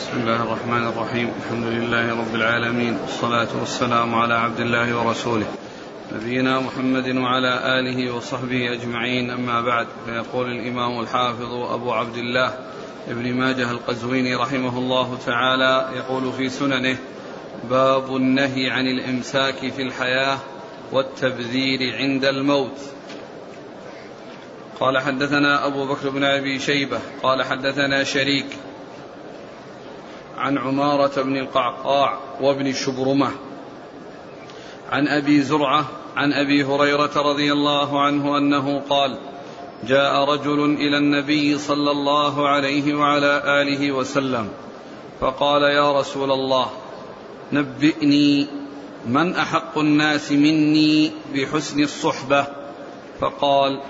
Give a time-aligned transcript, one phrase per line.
[0.00, 1.32] بسم الله الرحمن الرحيم.
[1.44, 2.98] الحمد لله رب العالمين.
[3.00, 5.46] والصلاة والسلام على عبد الله ورسوله.
[6.12, 9.30] نبينا محمد وعلى آله وصحبه أجمعين.
[9.30, 12.54] أما بعد فيقول الإمام الحافظ أبو عبد الله
[13.08, 16.96] ابن ماجه القزويني رحمه الله تعالى يقول في سننه
[17.70, 20.38] باب النهي عن الإمساك في الحياة
[20.92, 22.78] والتبذير عند الموت.
[24.80, 28.46] قال حدثنا أبو بكر بن أبي شيبة قال حدثنا شريك
[30.40, 33.30] عن عمارة بن القعقاع وابن شبرمة
[34.90, 35.84] عن أبي زرعة
[36.16, 39.18] عن أبي هريرة رضي الله عنه أنه قال
[39.86, 44.48] جاء رجل إلى النبي صلى الله عليه وعلى آله وسلم
[45.20, 46.66] فقال يا رسول الله
[47.52, 48.46] نبئني
[49.06, 52.46] من أحق الناس مني بحسن الصحبة.
[53.20, 53.80] فقال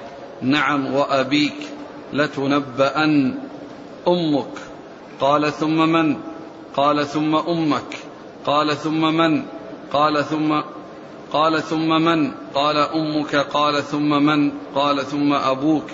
[0.42, 1.56] نعم وأبيك
[2.12, 3.38] لتنبأن
[4.08, 4.54] أمك.
[5.20, 6.16] قال ثم من؟
[6.76, 7.98] قال ثم أمك
[8.46, 9.42] قال ثم من
[9.92, 10.60] قال ثم
[11.32, 15.84] قال ثم من قال أمك قال ثم من قال ثم أبوك.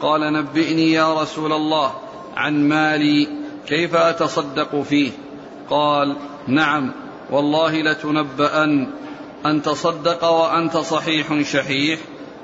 [0.00, 1.92] قال نبئني يا رسول الله
[2.36, 3.28] عن مالي
[3.66, 5.10] كيف أتصدق فيه؟
[5.70, 6.92] قال نعم
[7.30, 8.90] والله لتنبأن
[9.46, 12.00] أن تصدق وأنت صحيح شحيح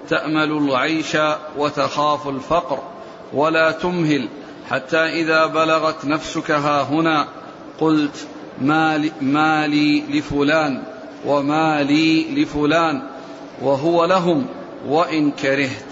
[0.09, 1.17] تأمل العيش
[1.57, 2.79] وتخاف الفقر
[3.33, 4.29] ولا تمهل
[4.71, 7.29] حتى إذا بلغت نفسك ها هنا.
[7.81, 8.27] قلت
[8.61, 10.83] ما ما لي لفلان
[11.27, 13.03] وما لي لفلان
[13.63, 14.47] وهو لهم
[14.87, 15.85] وإن كرهت.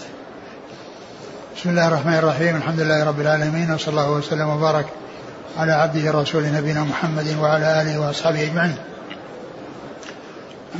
[1.56, 2.56] بسم الله الرحمن الرحيم.
[2.56, 4.86] الحمد لله رب العالمين وصلى الله وسلم وبارك
[5.58, 8.76] على عبده ورسوله نبينا محمد وعلى آله وأصحابه أجمعين.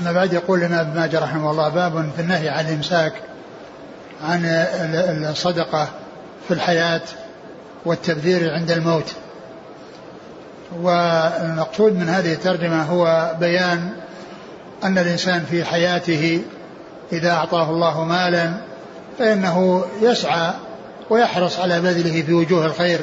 [0.03, 3.13] أما بعد يقول لنا ابن ماجه رحمه الله باب في النهي عن الإمساك
[4.25, 4.45] عن
[5.31, 5.89] الصدقة
[6.49, 7.03] في الحياة
[7.85, 9.15] والتبذير عند الموت.
[10.77, 13.91] والمقصود من هذه الترجمة هو بيان
[14.85, 16.43] أن الإنسان في حياته
[17.13, 18.53] إذا أعطاه الله مالا
[19.19, 20.53] فإنه يسعى
[21.11, 23.01] ويحرص على بذله في وجوه الخير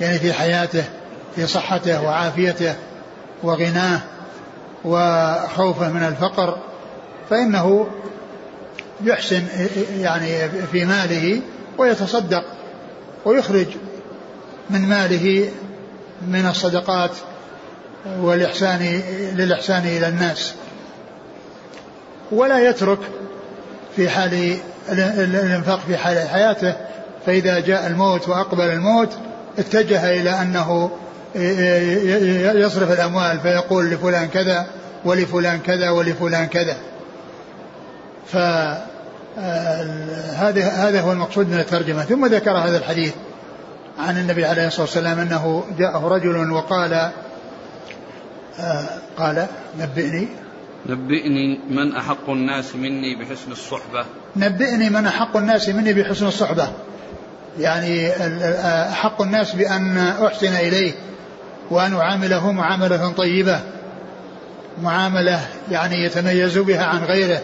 [0.00, 0.84] يعني في حياته
[1.36, 2.74] في صحته وعافيته
[3.42, 4.00] وغناه
[4.84, 6.58] وخوفه من الفقر
[7.30, 7.86] فإنه
[9.04, 9.42] يحسن
[9.98, 11.40] يعني في ماله
[11.78, 12.44] ويتصدق
[13.24, 13.66] ويخرج
[14.70, 15.48] من ماله
[16.26, 17.10] من الصدقات
[18.20, 19.00] والإحسان
[19.34, 20.54] للإحسان إلى الناس.
[22.32, 22.98] ولا يترك
[23.96, 24.56] في حال
[24.90, 26.74] الإنفاق في حال حياته
[27.26, 29.08] فإذا جاء الموت وأقبل الموت
[29.58, 30.90] اتجه إلى أنه
[32.60, 34.66] يصرف الأموال فيقول لفلان كذا
[35.04, 36.76] ولفلان كذا ولفلان كذا.
[38.26, 38.78] فهذا
[40.68, 42.02] هذا هو المقصود من الترجمة.
[42.02, 43.12] ثم ذكر هذا الحديث.
[43.98, 46.92] عن النبي عليه الصلاة والسلام أنه جاءه رجل وقال
[48.60, 48.86] آه
[49.18, 49.46] قال
[49.78, 50.28] نبئني.
[50.86, 54.04] نبئني من أحق الناس مني بحسن الصحبة.
[54.36, 56.68] نبئني من أحق الناس مني بحسن الصحبة.
[57.58, 58.10] يعني
[58.90, 60.92] أحق الناس بأن أحسن إليه
[61.70, 63.60] وأن أعامله معاملة طيبة.
[64.82, 67.40] معاملة يعني يتميز بها عن غيره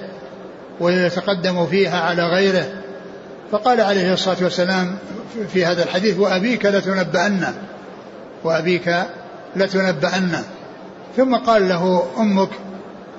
[0.80, 2.83] ويتقدم فيها على غيره.
[3.54, 4.96] فقال عليه الصلاة والسلام
[5.52, 7.54] في هذا الحديث وأبيك لتنبأن
[8.44, 8.94] وأبيك
[9.56, 10.42] لتنبأن.
[11.16, 12.48] ثم قال له أمك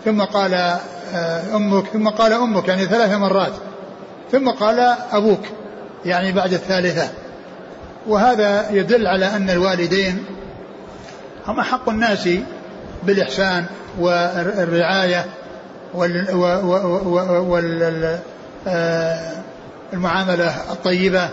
[0.05, 3.51] ثم قال آه، أمك ثم قال أمك يعني ثلاث مرات.
[4.31, 5.39] ثم قال أبوك
[6.05, 7.09] يعني بعد الثالثة.
[8.07, 10.25] وهذا يدل على أن الوالدين
[11.47, 12.29] هم أحق الناس
[13.03, 13.65] بالإحسان
[13.99, 15.25] والرعاية
[15.93, 18.19] والمعاملة
[20.41, 21.29] آه، الطيبة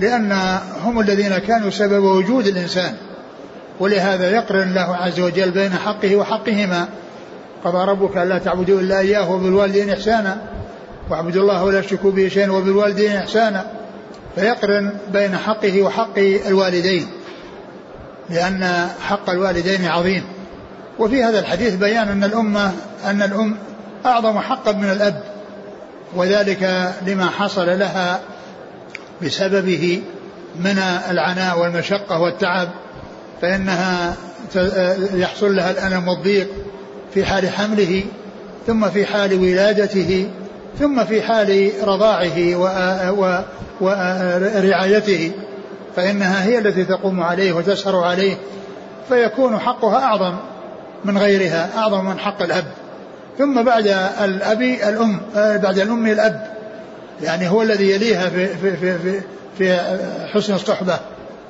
[0.00, 2.94] لأن هم الذين كانوا سبب وجود الإنسان.
[3.80, 6.88] ولهذا يقرن الله عز وجل بين حقه وحقهما.
[7.64, 10.36] قضى ربك ألا تعبدوا إلا إياه وبالوالدين إحسانا.
[11.10, 13.66] واعبدوا الله ولا تشركوا به شيئا وبالوالدين إحسانا.
[14.34, 17.06] فيقرن بين حقه وحق الوالدين
[18.30, 20.22] لأن حق الوالدين عظيم.
[20.98, 22.72] وفي هذا الحديث بيان أن الأمة
[23.04, 23.56] أن الأم
[24.06, 25.22] أعظم حقا من الأب.
[26.16, 28.20] وذلك لما حصل لها
[29.22, 30.02] بسببه
[30.60, 30.78] من
[31.10, 32.68] العناء والمشقة والتعب
[33.42, 34.14] فإنها
[35.14, 36.48] يحصل لها الألم والضيق
[37.14, 38.04] في حال حمله
[38.66, 40.28] ثم في حال ولادته
[40.78, 42.56] ثم في حال رضاعه
[43.80, 45.32] ورعايته
[45.96, 48.36] فإنها هي التي تقوم عليه وتسهر عليه
[49.08, 50.34] فيكون حقها أعظم
[51.04, 52.64] من غيرها أعظم من حق الأب
[53.38, 53.86] ثم بعد
[54.20, 56.46] الأب الأم بعد الأم الأب.
[57.22, 59.20] يعني هو الذي يليها في, في, في, في,
[59.58, 59.78] في
[60.34, 60.98] حسن الصحبة.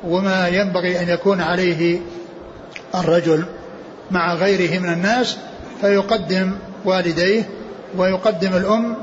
[0.04, 2.00] وما ينبغي أن يكون عليه
[2.94, 3.44] الرجل
[4.10, 5.36] مع غيره من الناس
[5.80, 6.52] فيقدم
[6.84, 7.48] والديه
[7.96, 8.96] ويقدم الأم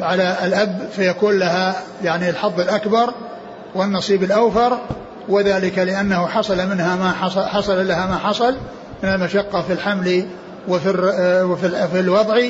[0.00, 3.14] على الأب فيكون لها يعني الحظ الأكبر
[3.74, 4.78] والنصيب الأوفر.
[5.28, 8.56] وذلك لأنه حصل منها ما حصل, حصل لها ما حصل
[9.02, 10.26] من المشقة في الحمل
[10.68, 10.90] وفي
[11.44, 12.40] وفي الوضع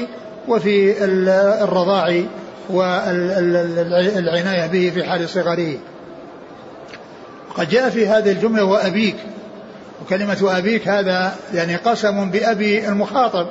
[0.48, 1.04] وفي
[1.64, 2.22] الرضاع
[2.70, 5.74] والعناية به في حال صغره
[7.54, 9.16] قد جاء في هذه الجملة وأبيك.
[10.02, 13.46] وكلمة أبيك هذا يعني قسم بأبي المخاطب.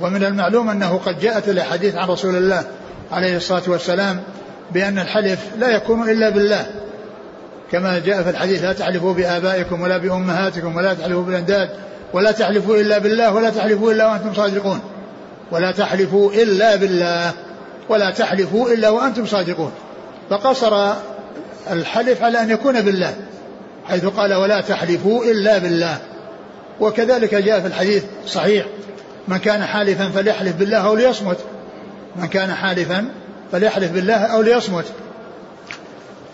[0.00, 2.64] ومن المعلوم أنه قد جاءت الأحاديث عن رسول الله
[3.12, 4.22] عليه الصلاة والسلام
[4.72, 6.66] بأن الحلف لا يكون إلا بالله.
[7.72, 11.70] كما جاء في الحديث لا تحلفوا بآبائكم ولا بأمهاتكم ولا تحلفوا بالأنداد.
[12.14, 14.80] ولا تحلفوا إلا بالله ولا تحلفوا إلا وأنتم صادقون.
[15.50, 17.32] ولا تحلفوا إلا بالله
[17.88, 19.72] ولا تحلفوا إلا وأنتم صادقون.
[20.30, 20.94] فقصر
[21.70, 23.14] الحلف على أن يكون بالله
[23.88, 25.98] حيث قال ولا تحلفوا إلا بالله.
[26.80, 28.66] وكذلك جاء في الحديث صحيح
[29.28, 31.38] من كان حالفا فليحلف بالله أو ليصمت.
[32.16, 33.08] من كان حالفا
[33.52, 34.84] فليحلف بالله أو ليصمت.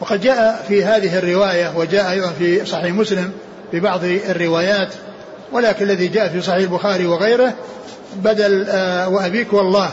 [0.00, 3.32] وقد جاء في هذه الرواية وجاء أيضا في صحيح مسلم
[3.70, 4.88] في بعض الروايات
[5.52, 7.54] ولكن الذي جاء في صحيح البخاري وغيره
[8.16, 9.90] بدل آه، وأبيك والله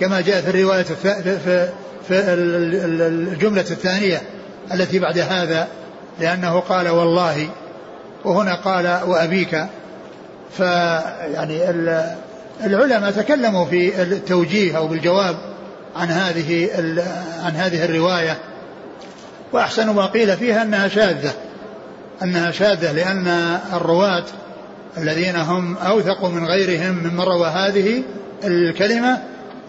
[0.00, 1.68] كما جاء في الرواية في,
[2.08, 4.22] في الجملة الثانية
[4.74, 5.68] التي بعد هذا
[6.20, 7.48] لأنه قال والله
[8.24, 9.66] وهنا قال وأبيك.
[10.56, 11.70] فيعني
[12.64, 15.36] العلماء تكلموا في التوجيه أو بالجواب
[15.96, 16.68] عن هذه
[17.44, 18.38] عن هذه الرواية.
[19.52, 21.32] وأحسن ما قيل فيها أنها شاذة
[22.22, 24.24] أنها شاذة لأن الرواة
[24.98, 28.02] الذين هم أوثق من غيرهم ممن روى هذه
[28.44, 29.18] الكلمة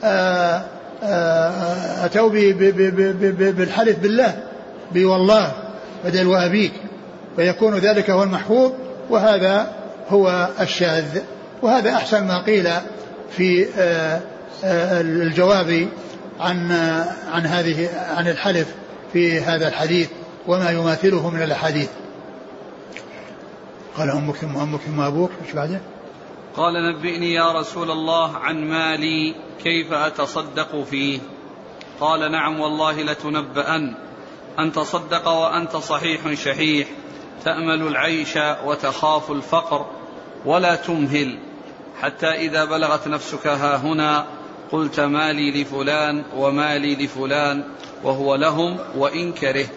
[0.04, 0.62] آه،
[1.04, 2.30] آه، أتوا
[3.52, 4.44] بالحلف بالله
[4.92, 5.52] بوالله
[6.06, 6.72] بدل وأبيك
[7.36, 8.72] فيكون ذلك هو المحفوظ
[9.10, 9.72] وهذا
[10.10, 11.20] هو الشاذ
[11.62, 12.70] وهذا أحسن ما قيل
[13.38, 14.22] في آه،
[15.02, 15.88] الجواب
[16.40, 16.72] عن
[17.32, 18.68] عن هذه عن الحلف
[19.14, 20.10] في هذا الحديث
[20.48, 21.88] وما يماثله من الأحاديث.
[23.98, 25.82] قال أمك ثم أمك ثم أبوك إيش بعده؟
[26.56, 31.20] قال نبئني يا رسول الله عن مالي كيف أتصدق فيه؟
[32.00, 33.96] قال نعم والله لتنبأن
[34.60, 36.88] أن تصدق وأنت صحيح شحيح
[37.44, 39.86] تأمل العيش وتخاف الفقر
[40.46, 41.40] ولا تمهل
[42.02, 44.26] حتى إذا بلغت نفسك ها هنا
[44.72, 47.64] قلت مالي لفلان ومالي لفلان
[48.04, 49.70] وهو لهم وإن كرهت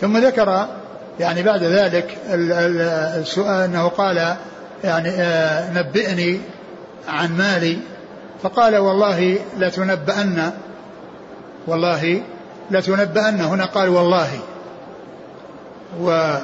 [0.00, 0.68] ثم ذكر
[1.18, 4.36] يعني بعد ذلك السؤال أنه قال
[4.84, 6.40] يعني آه، نبئني
[7.08, 7.78] عن مالي.
[8.42, 10.52] فقال والله لتنبأن
[11.66, 12.22] والله
[12.70, 13.40] لتنبأن.
[13.40, 14.28] هنا قال والله.
[16.00, 16.34] و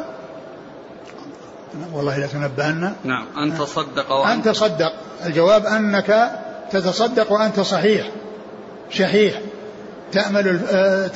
[1.93, 2.93] والله لتنبأن.
[3.05, 4.93] نعم أن تصدق وأنت أن تصدق.
[5.27, 6.31] الجواب أنك
[6.71, 8.11] تتصدق وأنت صحيح.
[8.91, 9.41] شحيح.
[10.13, 11.11] تأمل آه،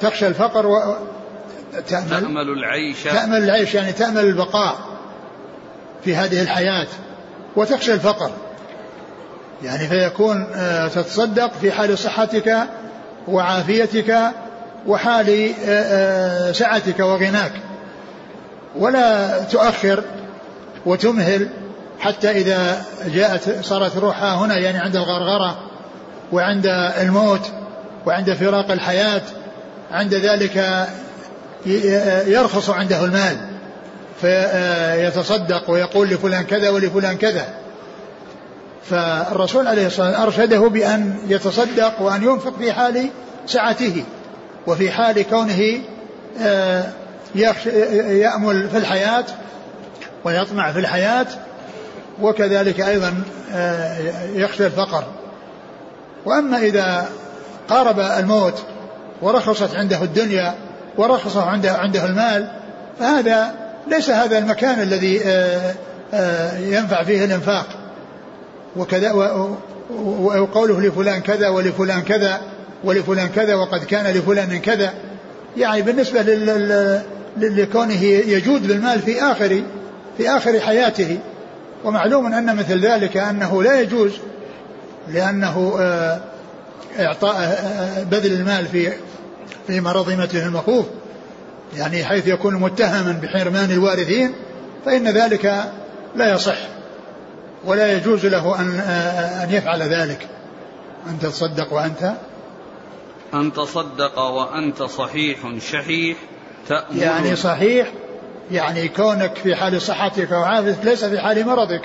[0.00, 0.66] تخشى الفقر
[1.80, 3.02] تأمل, تأمل العيش.
[3.02, 4.78] تأمل العيش يعني تأمل البقاء
[6.04, 6.86] في هذه الحياة
[7.56, 8.30] وتخشى الفقر.
[9.62, 12.56] يعني فيكون آه، تتصدق في حال صحتك
[13.28, 14.18] وعافيتك
[14.86, 17.52] وحال آه، سعتك وغناك.
[18.76, 20.04] ولا تؤخر
[20.86, 21.48] وتمهل
[22.00, 25.56] حتى إذا جاءت صارت روحها هنا يعني عند الغرغرة
[26.32, 26.66] وعند
[27.00, 27.50] الموت
[28.06, 29.22] وعند فراق الحياة
[29.92, 30.86] عند ذلك
[32.26, 33.36] يرخص عنده المال
[34.20, 37.46] فيتصدق ويقول لفلان كذا ولفلان كذا.
[38.90, 43.08] فالرسول عليه الصلاة والسلام أرشده بأن يتصدق وأن ينفق في حال
[43.46, 44.04] سعته
[44.66, 45.80] وفي حال كونه
[46.40, 46.84] آه،
[48.10, 49.24] يأمل في الحياة
[50.24, 51.26] ويطمع في الحياة
[52.22, 53.96] وكذلك أيضا آه،
[54.34, 55.04] يخشى الفقر.
[56.24, 57.08] وأما إذا
[57.68, 58.62] قارب الموت
[59.22, 60.54] ورخصت عنده الدنيا
[60.96, 62.48] ورخص عنده عنده المال
[62.98, 63.54] فهذا
[63.86, 65.74] ليس هذا المكان الذي آه،
[66.14, 67.66] آه، ينفع فيه الإنفاق.
[68.76, 69.12] وكذا
[69.92, 72.40] وقوله لفلان كذا ولفلان كذا
[72.84, 74.92] ولفلان كذا وقد كان لفلان كذا.
[75.56, 76.22] يعني بالنسبة
[77.36, 79.62] لكونه يجود بالمال في آخر
[80.18, 81.18] في آخر حياته.
[81.84, 84.12] ومعلوم أن مثل ذلك أنه لا يجوز
[85.08, 86.20] لأنه آه،
[87.00, 87.66] إعطاء
[88.10, 88.92] بذل المال في
[89.66, 90.86] في مرض مثله المخوف
[91.76, 94.34] يعني حيث يكون متهما بحرمان الوارثين
[94.84, 95.72] فإن ذلك
[96.16, 96.58] لا يصح
[97.64, 98.80] ولا يجوز له أن
[99.42, 100.28] أن يفعل ذلك.
[101.06, 102.12] أن تتصدق وأنت؟
[103.34, 106.16] أن تصدق وأنت صحيح شحيح
[106.68, 107.92] تأمل يعني صحيح
[108.50, 111.82] يعني كونك في حال صحتك وعافيتك ليس في حال مرضك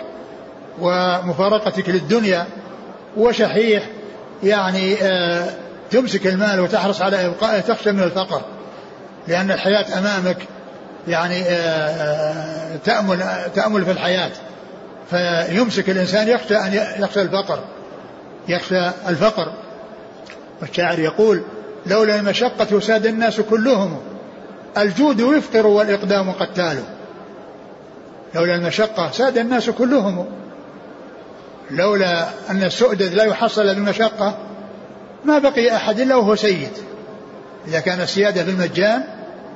[0.80, 2.48] ومفارقتك للدنيا
[3.18, 3.84] وشحيح
[4.44, 8.42] يعني آه تمسك المال وتحرص على إبقائه تخشى من الفقر
[9.28, 10.38] لأن الحياة أمامك
[11.08, 13.20] يعني آه, آه، تأمل
[13.56, 14.32] تأمل في الحياة.
[15.10, 17.60] فيمسك الإنسان يخشى أن يخشى الفقر
[18.48, 19.54] يخشى الفقر.
[20.62, 21.44] والشاعر يقول
[21.86, 24.02] لولا المشقة ساد الناس كلهم
[24.78, 26.84] الجود يفقر والإقدام قتال.
[28.36, 30.26] لولا المشقة ساد الناس كلهم
[31.72, 34.38] لولا أن السؤدد لا يحصل بالمشقة
[35.28, 36.72] ما بقي أحد إلا وهو سيد.
[37.68, 39.04] إذا كان السيادة بالمجان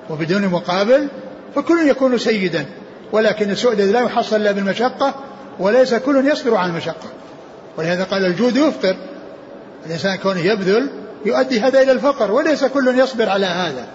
[0.10, 1.08] وبدون مقابل
[1.56, 2.66] فكل يكون سيدا.
[3.12, 5.14] ولكن السؤدد لا يحصل إلا بالمشقة
[5.60, 7.10] وليس كل يصبر على المشقة.
[7.78, 8.96] ولهذا قال الجود يفطر.
[9.86, 10.90] الإنسان كونه يبذل
[11.26, 13.88] يؤدي هذا إلى الفقر وليس كل يصبر على هذا.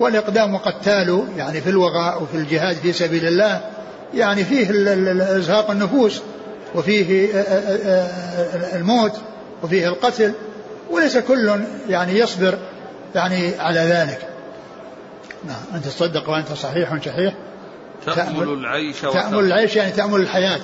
[0.00, 3.60] والإقدام قتال يعني في الوغاء وفي الجهاد في سبيل الله
[4.14, 4.70] يعني فيه
[5.38, 6.22] إزهاق النفوس
[6.74, 7.28] وفيه
[8.74, 9.12] الموت.
[9.62, 10.32] وفيه القتل
[10.90, 12.58] وليس كل يعني يصبر
[13.14, 14.28] يعني على ذلك.
[15.44, 17.34] نعم أنت تصدق وأنت صحيح شحيح
[18.06, 20.60] تأمل العيش تأمل العيش يعني تأمل الحياة.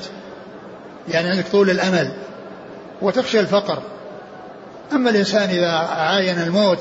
[1.09, 2.13] يعني عندك طول الأمل
[3.03, 3.83] وتخشى الفقر.
[4.93, 6.79] أما الإنسان إذا عاين الموت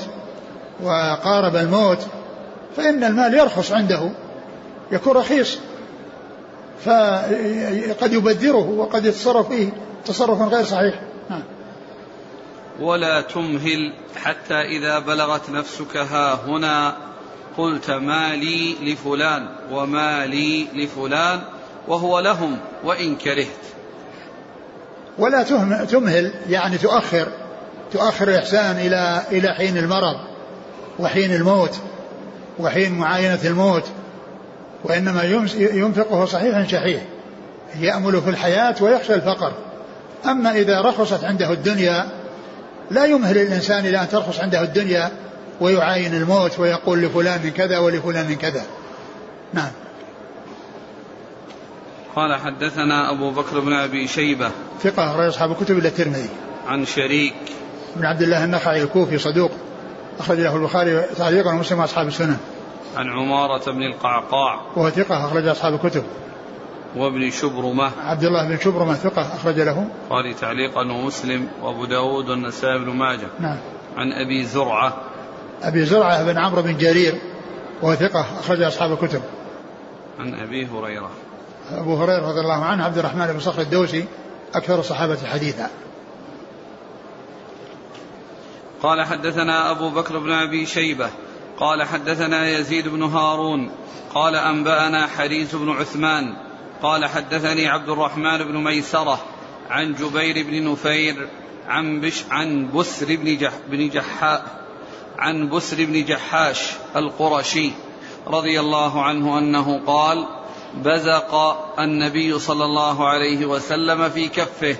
[0.82, 2.06] وقارب الموت
[2.76, 4.10] فإن المال يرخص عنده
[4.92, 5.58] يكون رخيص.
[6.84, 9.68] فقد يبذره وقد يتصرف فيه
[10.06, 11.00] تصرفا غير صحيح.
[12.80, 16.96] ولا تمهل حتى إذا بلغت نفسك ها هنا
[17.56, 21.40] قلت ما لي لفلان وما لي لفلان
[21.88, 23.46] وهو لهم وإن كرهت.
[25.18, 25.42] ولا
[25.84, 27.28] تمهل يعني تؤخر
[27.92, 30.16] تؤخر الإحسان إلى إلى حين المرض
[30.98, 31.78] وحين الموت
[32.58, 33.84] وحين معاينة الموت
[34.84, 35.22] وإنما
[35.54, 37.02] ينفقه صحيحا شحيح
[37.80, 39.52] يأمل في الحياة ويخشى الفقر.
[40.24, 42.17] أما إذا رخصت عنده الدنيا
[42.90, 45.10] لا يمهل الإنسان إلى أن ترخص عنده الدنيا
[45.60, 48.62] ويعاين الموت ويقول لفلان من كذا ولفلان من كذا.
[49.52, 49.70] نعم.
[52.16, 54.50] قال حدثنا أبو بكر بن أبي شيبة
[54.82, 56.28] ثقة أخرج أصحاب الكتب إلا الترمذي.
[56.66, 57.34] عن شريك.
[57.96, 59.50] بن عبد الله النخعي الكوفي صدوق
[60.18, 62.36] أخرج له البخاري تعليقا ومسلم وأصحاب السنن
[62.96, 64.60] عن عمارة بن القعقاع.
[64.76, 66.04] وهو ثقة أخرج أصحاب الكتب.
[66.96, 67.90] وابن شبرمة.
[68.00, 69.88] عبد الله بن شبرمة ثقة أخرج له.
[70.10, 73.28] قال تعليقا ومسلم وأبو داود والنسائي بن ماجه.
[73.40, 73.58] نعم.
[73.96, 74.96] عن أبي زرعة.
[75.62, 77.20] أبي زرعة بن عمرو بن جرير
[77.82, 79.22] وهو ثقة أخرج أصحاب الكتب.
[80.18, 81.10] عن أبي هريرة.
[81.72, 84.04] أبو هريرة رضي الله عنه عبد الرحمن بن صخر الدوسي
[84.54, 85.70] أكثر الصحابة حديثا.
[88.82, 91.10] قال حدثنا أبو بكر بن أبي شيبة.
[91.58, 93.70] قال حدثنا يزيد بن هارون.
[94.14, 96.47] قال أنبأنا حريث بن عثمان.
[96.82, 99.18] قال حدثني عبد الرحمن بن ميسرة
[99.70, 101.28] عن جبير بن نفير
[101.68, 104.64] عن بش عن بسر بن جح بن جحاء
[105.18, 107.70] عن بسر بن جحاش القرشي
[108.26, 110.26] رضي الله عنه أنه قال
[110.74, 111.34] بزق
[111.78, 114.76] النبي صلى الله عليه وسلم في كفه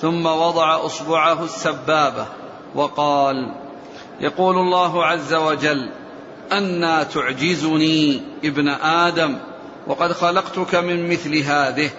[0.00, 2.26] ثم وضع أصبعه السبابة
[2.74, 3.54] وقال
[4.20, 5.90] يقول الله عز وجل
[6.52, 9.38] أنا تعجزني ابن آدم
[9.86, 11.90] وقد خلقتك من مثل هذه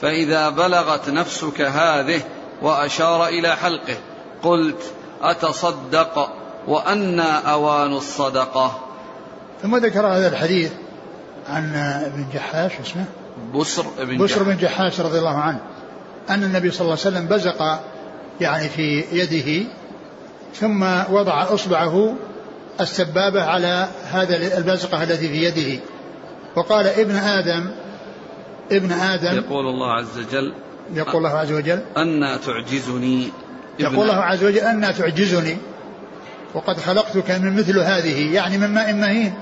[0.00, 2.20] فإذا بلغت نفسك هذه
[2.62, 3.96] وأشار إلى حلقه
[4.42, 6.32] قلت أتصدق
[6.68, 8.78] وأنا أوان الصدقة.
[9.62, 10.72] ثم ذكر هذا الحديث
[11.48, 13.04] عن ابن جحاش اسمه؟
[13.54, 15.00] بسر بن بسر بن جحاش.
[15.00, 15.60] رضي الله عنه
[16.30, 17.80] أن النبي صلى الله عليه وسلم بزق
[18.40, 19.68] يعني في يده
[20.54, 22.14] ثم وضع إصبعه
[22.80, 25.80] السبابة على هذا البزقة التي في يده.
[26.56, 27.70] وقال ابن آدم
[28.72, 30.52] ابن آدم يقول الله عز وجل
[30.94, 33.28] يقول الله عز وجل أنا تعجزني
[33.78, 35.56] يقول الله عز وجل أنا تعجزني.
[36.54, 39.34] وقد خلقتك من مثل هذه يعني من ماء مهين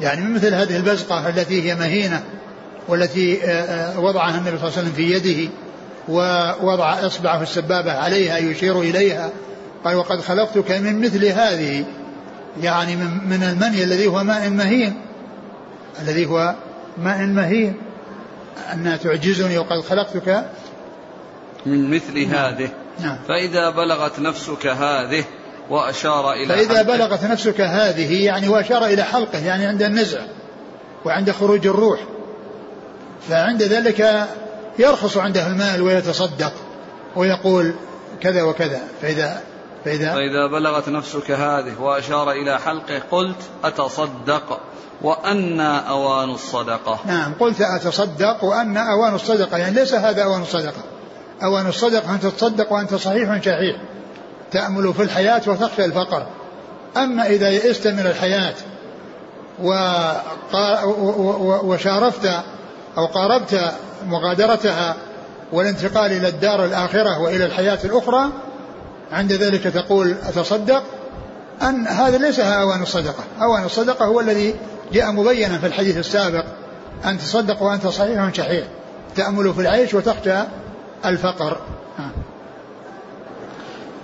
[0.00, 2.22] يعني من مثل هذه البزقة التي هي مهينة
[2.88, 5.50] والتي آه، آه، وضعها النبي صلى الله عليه وسلم في يده
[6.08, 9.30] ووضع إصبعه السبابة عليها يشير إليها.
[9.84, 11.84] قال وقد خلقتك من مثل هذه
[12.62, 14.94] يعني من, من المني الذي هو ماء مهين.
[16.00, 16.54] الذي هو
[16.98, 17.76] ماء مهين.
[18.72, 20.44] أن تعجزني وقد خلقتك.
[21.66, 22.44] من مثل نعم.
[22.44, 22.70] هذه.
[23.00, 23.18] نعم.
[23.28, 25.24] فإذا بلغت نفسك هذه
[25.70, 30.20] وأشار إلى فإذا حلقه بلغت نفسك هذه يعني وأشار إلى حلقه يعني عند النزع
[31.04, 32.00] وعند خروج الروح.
[33.28, 34.28] فعند ذلك
[34.78, 36.52] يرخص عنده المال ويتصدق
[37.16, 37.74] ويقول
[38.20, 38.80] كذا وكذا.
[39.02, 39.42] فإذا
[39.84, 44.60] فإذا, فإذا بلغت نفسك هذه وأشار إلى حلقه قلت أتصدق
[45.02, 47.00] وأن أوان الصدقة.
[47.06, 49.58] نعم قلت أتصدق وأن أوان الصدقة.
[49.58, 50.82] يعني ليس هذا أوان الصدقة.
[51.42, 53.76] أوان الصدقة أن تتصدق وأنت صحيح شحيح.
[54.50, 56.26] تأمل في الحياة وتخشى الفقر.
[56.96, 58.54] أما إذا يئست من الحياة
[61.62, 62.26] وشارفت
[62.98, 63.72] أو قاربت
[64.06, 64.96] مغادرتها
[65.52, 68.32] والانتقال إلى الدار الآخرة وإلى الحياة الأخرى
[69.12, 70.82] عند ذلك تقول أتصدق؟
[71.62, 73.24] أن هذا ليس أوان الصدقة.
[73.42, 74.54] أوان الصدقة هو الذي
[74.92, 76.44] جاء مبينا في الحديث السابق
[77.04, 78.66] أن تصدق وأنت صحيح شحيح.
[79.16, 80.38] تأمل في العيش وتخشى
[81.04, 81.56] الفقر.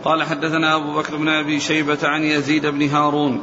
[0.04, 3.42] قال حدثنا أبو بكر بن أبي شيبة عن يزيد بن هارون.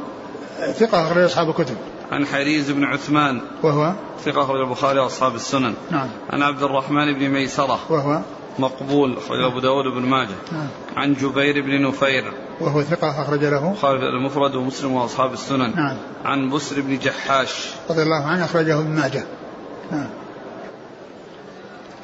[0.74, 1.76] ثقة أخرج أصحاب الكتب.
[2.12, 3.40] عن حريز بن عثمان.
[3.62, 3.92] وهو؟
[4.24, 5.74] ثقة أخرج البخاري وأصحاب السنن.
[5.90, 6.08] نعم.
[6.30, 7.78] عن عبد الرحمن بن ميسرة.
[7.88, 8.20] وهو؟
[8.58, 10.34] مقبول أخرج أبو داود بن ماجه.
[10.52, 10.68] نعم.
[10.96, 12.32] عن جبير بن نفير.
[12.60, 13.74] وهو ثقة أخرج له.
[13.74, 15.76] خالد المفرد ومسلم وأصحاب السنن.
[15.76, 15.96] نعم.
[16.24, 17.70] عن بسر بن جحاش.
[17.90, 19.24] رضي الله عنه أخرجه ابن ماجه.
[19.92, 20.08] نعم.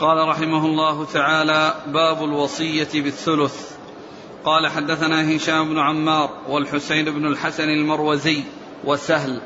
[0.00, 3.71] قال رحمه الله تعالى باب الوصية بالثلث.
[4.44, 8.42] قال حدثنا هشام بن عمار والحسين بن الحسن المروزي
[8.85, 9.40] وسهل.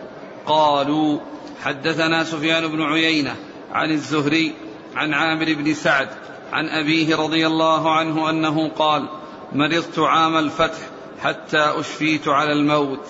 [0.46, 1.18] قالوا
[1.62, 3.36] حدثنا سفيان بن عيينة
[3.72, 4.54] عن الزهري
[4.96, 6.08] عن عامر بن سعد
[6.52, 9.08] عن أبيه رضي الله عنه أنه قال
[9.52, 10.78] مرضت عام الفتح
[11.20, 13.06] حتى أشفيت على الموت.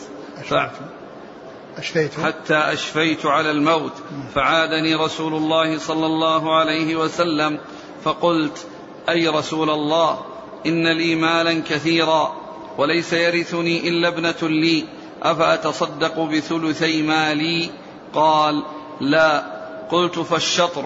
[1.78, 2.14] أشفيت.
[2.14, 3.92] حتى أشفيت على الموت.
[4.34, 7.58] فعادني رسول الله صلى الله عليه وسلم
[8.04, 8.66] فقلت
[9.08, 10.18] أي رسول الله
[10.66, 12.36] إن لي مالا كثيرا
[12.78, 14.84] وليس يرثني إلا ابنة لي.
[15.22, 17.70] أفأتصدق بثلثي مالي؟
[18.14, 18.62] قال
[19.00, 19.56] لا.
[19.90, 20.84] قلت فالشطر؟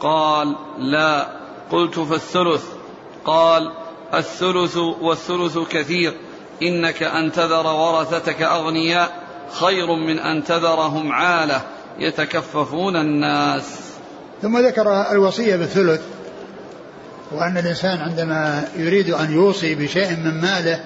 [0.00, 1.39] قال لا.
[1.70, 2.64] قلت فالثلث
[3.24, 3.72] قال
[4.14, 6.14] الثلث والثلث كثير.
[6.62, 9.22] إنك أن تذر ورثتك أغنياء
[9.60, 11.62] خير من أن تذرهم عالة.
[11.98, 13.80] يتكففون الناس.
[14.42, 16.00] ثم ذكر الوصية بالثلث
[17.32, 20.84] وأن الإنسان عندما يريد أن يوصي بشيء من ماله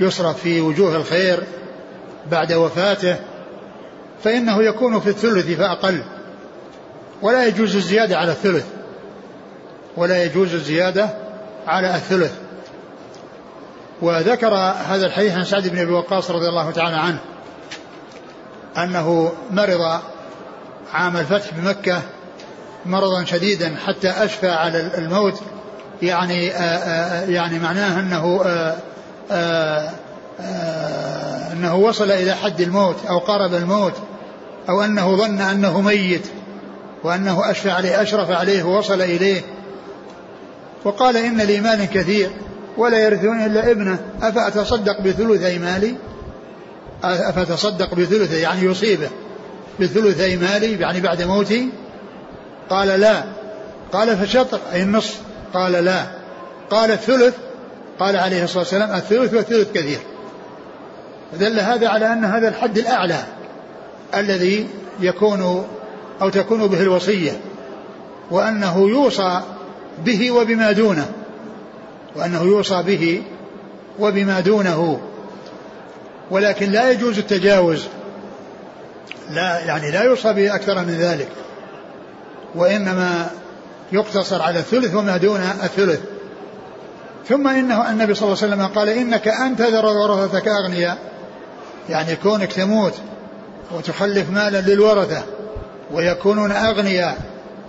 [0.00, 1.44] يصرف في وجوه الخير
[2.30, 3.16] بعد وفاته
[4.24, 6.02] فإنه يكون في الثلث فأقل.
[7.22, 8.66] ولا يجوز الزيادة على الثلث.
[9.98, 11.08] ولا يجوز الزيادة
[11.66, 12.32] على الثلث.
[14.02, 14.54] وذكر
[14.88, 17.18] هذا الحديث عن سعد بن أبي وقاص رضي الله تعالى عنه
[18.76, 20.00] أنه مرض
[20.92, 22.02] عام الفتح بمكة
[22.86, 25.40] مرضا شديدا حتى أشفى على الموت.
[26.02, 26.78] يعني آآ
[27.22, 28.40] آآ يعني معناه أنه
[29.30, 29.90] آآ
[31.52, 33.94] أنه وصل إلى حد الموت أو قارب الموت
[34.68, 36.26] أو أنه ظن أنه ميت
[37.04, 39.42] وأنه أشفى عليه أشرف عليه ووصل إليه.
[40.84, 42.30] وقال إن لي مال كثير
[42.76, 43.98] ولا يرثون إلا ابنه.
[44.22, 45.94] أفأتصدق بثلثي مالي؟
[47.04, 49.08] أفتصدق بثلثي يعني يصيبه.
[49.80, 51.68] بثلثي مالي يعني بعد موتي
[52.70, 53.24] قال لا.
[53.92, 55.20] قال فشطر أي النصف.
[55.54, 56.06] قال لا.
[56.70, 57.34] قال الثلث
[57.98, 59.98] قال عليه الصلاة والسلام الثلث والثلث كثير.
[61.32, 63.22] فدل هذا على أن هذا الحد الأعلى
[64.14, 64.66] الذي
[65.00, 65.66] يكون
[66.22, 67.32] أو تكون به الوصية
[68.30, 69.40] وأنه يوصى
[70.04, 71.08] به وبما دونه
[72.16, 73.22] وأنه يوصى به
[73.98, 75.00] وبما دونه.
[76.30, 77.84] ولكن لا يجوز التجاوز
[79.30, 81.28] لا يعني لا يوصى به أكثر من ذلك
[82.54, 83.30] وإنما
[83.92, 86.00] يقتصر على الثلث وما دون الثلث.
[87.28, 90.98] ثم إنه النبي صلى الله عليه وسلم قال إنك أن تذر ورثتك أغنياء
[91.88, 92.94] يعني كونك تموت
[93.76, 95.22] وتخلف مالا للورثة
[95.92, 97.18] ويكونون أغنياء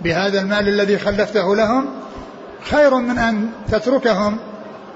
[0.02, 1.86] بهذا المال الذي خلفته لهم
[2.62, 4.38] خير من أن تتركهم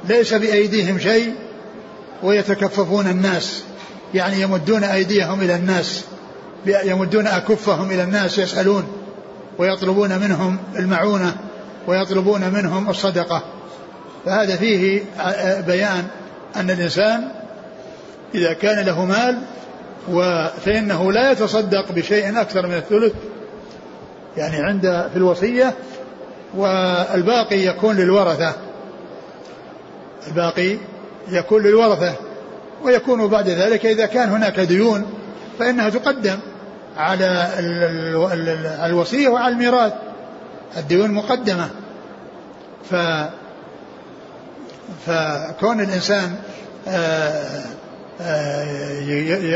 [0.09, 1.35] ليس بأيديهم شيء
[2.23, 3.63] ويتكففون الناس.
[4.15, 6.05] يعني يمدون أيديهم إلى الناس
[6.67, 8.85] يمدون أكفهم إلى الناس يسألون
[9.59, 11.37] ويطلبون منهم المعونة
[11.87, 13.43] ويطلبون منهم الصدقة.
[14.25, 15.03] فهذا فيه
[15.67, 16.05] بيان
[16.57, 17.29] أن الإنسان
[18.35, 19.39] إذا كان له مال
[20.65, 23.13] فإنه لا يتصدق بشيء أكثر من الثلث
[24.37, 25.75] يعني عند في الوصية
[26.57, 28.55] والباقي يكون للورثة.
[30.29, 30.77] الباقي
[31.29, 32.15] يكون للورثة
[32.83, 35.07] ويكون بعد ذلك إذا كان هناك ديون
[35.59, 36.39] فإنها تقدم
[36.97, 37.49] على
[38.87, 39.93] الوصية وعلى الميراث.
[40.77, 41.71] الديون مقدمة.
[42.91, 42.95] ف
[45.07, 46.35] فكون الإنسان
[46.89, 47.65] آه،
[48.21, 48.65] آه،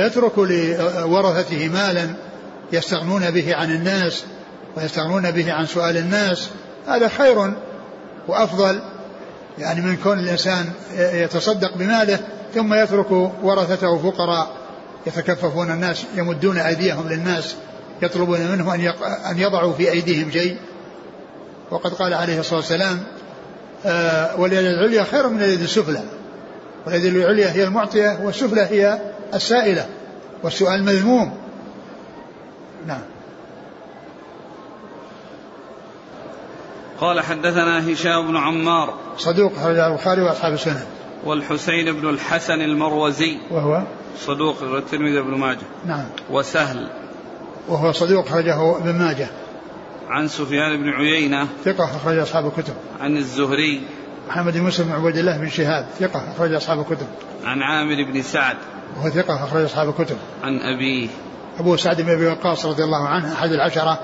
[0.06, 2.08] يترك لورثته مالا
[2.72, 4.24] يستغنون به عن الناس
[4.76, 6.48] ويستغنون به عن سؤال الناس
[6.88, 7.52] هذا خير
[8.28, 8.80] وأفضل
[9.58, 12.18] يعني من كون الإنسان يتصدق بماله
[12.54, 13.10] ثم يترك
[13.42, 14.50] ورثته فقراء
[15.06, 17.54] يتكففون الناس يمدون أيديهم للناس
[18.02, 18.70] يطلبون منهم
[19.30, 20.56] أن يضعوا في أيديهم شيء.
[21.70, 23.02] وقد قال عليه الصلاة والسلام
[23.86, 26.02] آه واليد العليا خير من اليد السفلى.
[26.86, 28.98] واليد العليا هي المعطية والسفلى هي
[29.34, 29.86] السائلة
[30.42, 31.36] والسؤال مذموم.
[32.86, 33.00] نعم.
[37.00, 40.86] قال حدثنا هشام بن عمار صدوق خرج البخاري وأصحاب السنن
[41.24, 43.82] والحسين بن الحسن المروزي وهو؟
[44.18, 45.66] صدوق الترمذي بن ماجه.
[45.86, 46.04] نعم.
[46.30, 46.88] وسهل.
[47.68, 49.28] وهو صدوق خرجه ابن ماجه.
[50.08, 51.48] عن سفيان بن عيينة.
[51.64, 52.74] ثقة أخرج أصحاب الكتب.
[53.00, 53.82] عن الزهري.
[54.28, 55.86] محمد بن مسلم بن عبيد الله بن شهاب.
[56.00, 57.06] ثقة أخرج أصحاب الكتب.
[57.44, 58.56] عن عامر بن سعد.
[58.96, 60.16] وهو ثقة أخرج أصحاب الكتب.
[60.42, 61.08] عن أبيه.
[61.60, 63.98] أبو سعد بن أبي وقاص رضي الله عنه أحد العشرة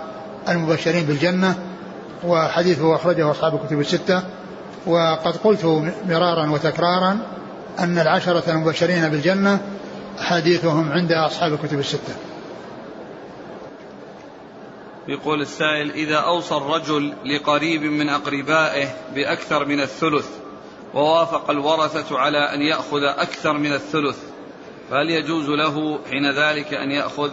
[0.48, 1.73] المبشرين بالجنة.
[2.26, 4.22] وحديثه أخرجه أصحاب الكتب الستة.
[4.86, 5.64] وقد قلت
[6.08, 7.18] مرارا وتكرارا
[7.78, 9.60] أن العشرة المبشرين بالجنة
[10.18, 12.14] حديثهم عند أصحاب الكتب الستة.
[15.08, 20.28] يقول السائل إذا أوصى الرجل لقريب من أقربائه بأكثر من الثلث
[20.94, 24.18] ووافق الورثة على أن يأخذ أكثر من الثلث
[24.90, 27.30] فهل يجوز له حين ذلك أن يأخذ؟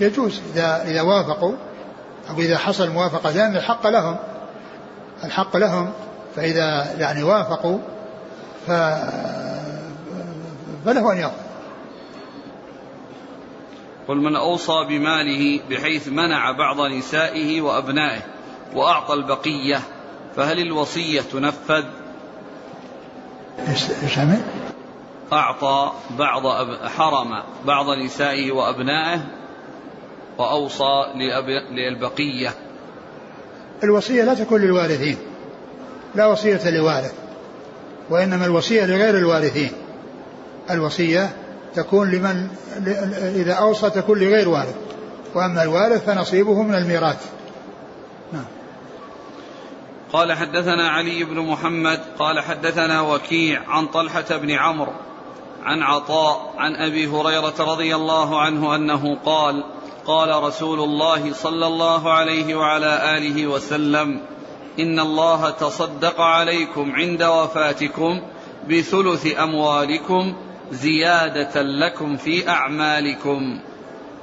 [0.00, 1.56] يجوز إذا إذا وافقوا
[2.30, 4.16] أو إذا حصل موافقة لأن الحق لهم.
[5.24, 5.92] الحق لهم
[6.36, 7.78] فإذا يعني وافقوا
[8.66, 8.70] ف
[10.84, 11.48] فله أن يأخذ
[14.08, 18.20] قل من أوصى بماله بحيث منع بعض نسائه وأبنائه
[18.74, 19.80] وأعطى البقية
[20.36, 21.84] فهل الوصية تنفذ؟
[23.68, 23.84] إيش
[25.32, 26.88] أعطى بعض أب...
[26.88, 29.20] حرم بعض نسائه وأبنائه
[30.38, 31.48] وأوصى لأب...
[31.70, 32.54] للبقية.
[33.84, 35.16] الوصية لا تكون للوارثين.
[36.14, 37.12] لا وصية لوارث
[38.10, 39.72] وإنما الوصية لغير الوارثين.
[40.70, 41.36] الوصية
[41.74, 42.48] تكون لمن
[43.36, 44.74] إذا أوصى تكون لغير وارث.
[45.34, 47.26] وأما الوارث فنصيبه من الميراث.
[48.32, 48.44] نعم.
[50.12, 54.92] قال حدثنا علي بن محمد قال حدثنا وكيع عن طلحة بن عمرو
[55.62, 59.64] عن عطاء عن أبي هريرة رضي الله عنه أنه قال
[60.08, 64.20] قال رسول الله صلى الله عليه وعلى آله وسلم
[64.78, 68.20] إن الله تصدق عليكم عند وفاتكم
[68.70, 70.36] بثلث أموالكم
[70.72, 73.60] زيادة لكم في أعمالكم.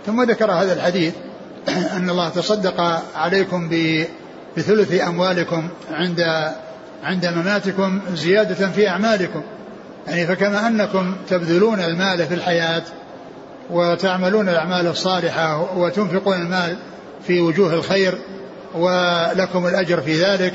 [0.06, 1.14] ثم ذكر هذا الحديث
[1.98, 2.82] أن الله تصدق
[3.16, 3.70] عليكم
[4.58, 6.22] بثلث أموالكم عند
[7.04, 9.44] عند مماتكم زيادة في أعمالكم.
[10.08, 12.84] يعني فكما أنكم تبذلون المال في الحياة
[13.70, 16.78] وتعملون الأعمال الصالحة وتنفقون المال
[17.28, 18.18] في وجوه الخير
[18.76, 20.54] ولكم الأجر في ذلك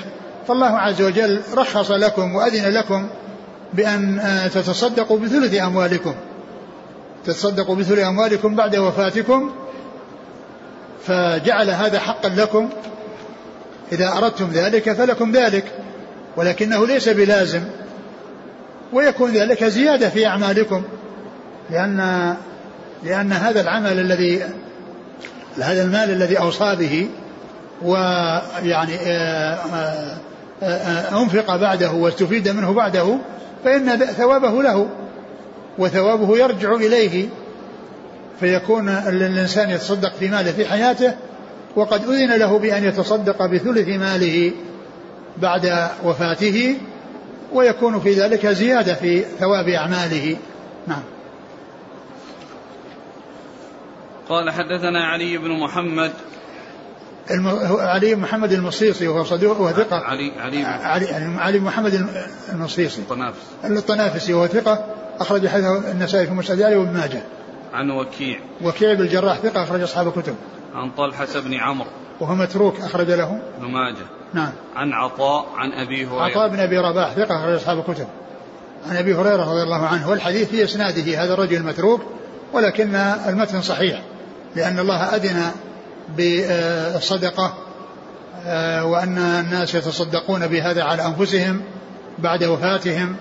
[0.49, 3.09] فالله عز وجل رخص لكم وأذن لكم
[3.73, 6.15] بأن آه، تتصدقوا بثلث أموالكم.
[7.25, 9.51] تتصدقوا بثلث أموالكم بعد وفاتكم
[11.07, 12.69] فجعل هذا حقا لكم.
[13.93, 15.65] إذا أردتم ذلك فلكم ذلك
[16.37, 17.63] ولكنه ليس بلازم
[18.93, 20.83] ويكون ذلك زيادة في أعمالكم
[21.71, 22.37] لأن
[23.05, 24.43] لأن هذا العمل الذي
[25.59, 27.09] هذا المال الذي أوصى به
[27.83, 30.17] ويعني آه،
[30.63, 33.19] آه، أنفق بعده واستفيد منه بعده
[33.65, 34.89] فإن ثوابه له
[35.79, 37.29] وثوابه يرجع إليه
[38.41, 41.15] فيكون الإنسان يتصدق في ماله في حياته
[41.77, 44.53] وقد أذن له بأن يتصدق بثلث ماله
[45.39, 46.77] بعد وفاته
[47.53, 50.37] ويكون في ذلك زيادة في ثواب أعماله.
[50.87, 51.03] نعم.
[54.31, 56.13] قال حدثنا علي بن محمد.
[57.31, 57.49] الم...
[57.81, 59.97] علي محمد المصيصي وهو صديق وهو ثقة.
[59.97, 62.07] علي علي علي, علي محمد
[62.53, 63.01] المصيصي.
[63.01, 63.41] الطنافسي.
[63.65, 64.85] الطنافسي وهو ثقة
[65.21, 67.23] أخرج حديثه النسائي في مسند علي وابن ماجه.
[67.75, 68.39] عن وكيع.
[68.63, 70.35] وكيع بن الجراح ثقة أخرج أصحاب الكتب.
[70.75, 71.89] عن طلحة بن عمرو.
[72.21, 73.41] وهو متروك أخرج له.
[73.59, 74.07] ابن ماجه.
[74.35, 74.53] نعم.
[74.77, 76.23] عن عطاء عن أبي هريرة.
[76.23, 78.07] عطاء بن أبي رباح ثقة أخرج أصحاب الكتب.
[78.91, 80.11] عن أبي هريرة رضي الله عنه.
[80.11, 82.01] والحديث في إسناده هذا الرجل متروك
[82.53, 84.03] ولكن المتن صحيح.
[84.57, 85.51] لأن الله أذن
[86.17, 87.55] بالصدقة
[88.47, 91.63] آه، وأن الناس يتصدقون بهذا على أنفسهم
[92.19, 93.17] بعد وفاتهم.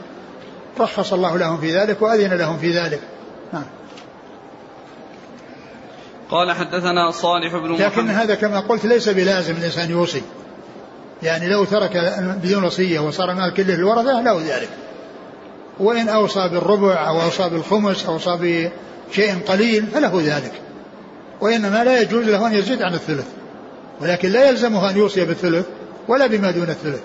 [0.79, 3.01] رخص الله لهم في ذلك وأذن لهم في ذلك.
[3.53, 3.63] نعم.
[6.29, 7.81] قال حدثنا صالح بن محمد.
[7.81, 10.21] لكن هذا كما قلت ليس بلازم الإنسان يوصي.
[11.23, 11.97] يعني لو ترك
[12.43, 14.69] بدون وصية وصار المال كله للورثة له ذلك.
[15.79, 18.69] وإن أوصى بالربع أو أوصى بالخمس أو أوصى
[19.11, 20.68] بشيء قليل فله ذلك.
[21.41, 23.27] وإنما لا يجوز له أن يزيد عن الثلث
[24.01, 25.67] ولكن لا يلزمه أن يوصي بالثلث
[26.07, 27.03] ولا بما دون الثلث.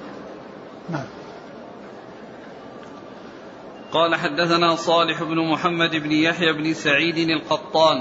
[0.90, 1.07] نعم.
[3.92, 7.97] قال حدثنا صالح بن محمد بن يحيى بن سعيد القطان.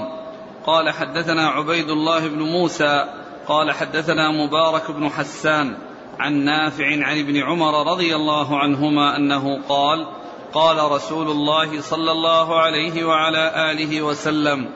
[0.66, 3.04] قال حدثنا عبيد الله بن موسى.
[3.46, 5.76] قال حدثنا مبارك بن حسان
[6.18, 10.06] عن نافع عن ابن عمر رضي الله عنهما أنه قال
[10.52, 14.68] قال رسول الله صلى الله عليه وعلى آله وسلم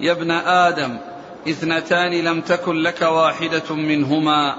[0.00, 0.96] يا ابن آدم
[1.48, 4.56] إثنتان لم تكن لك واحدة منهما.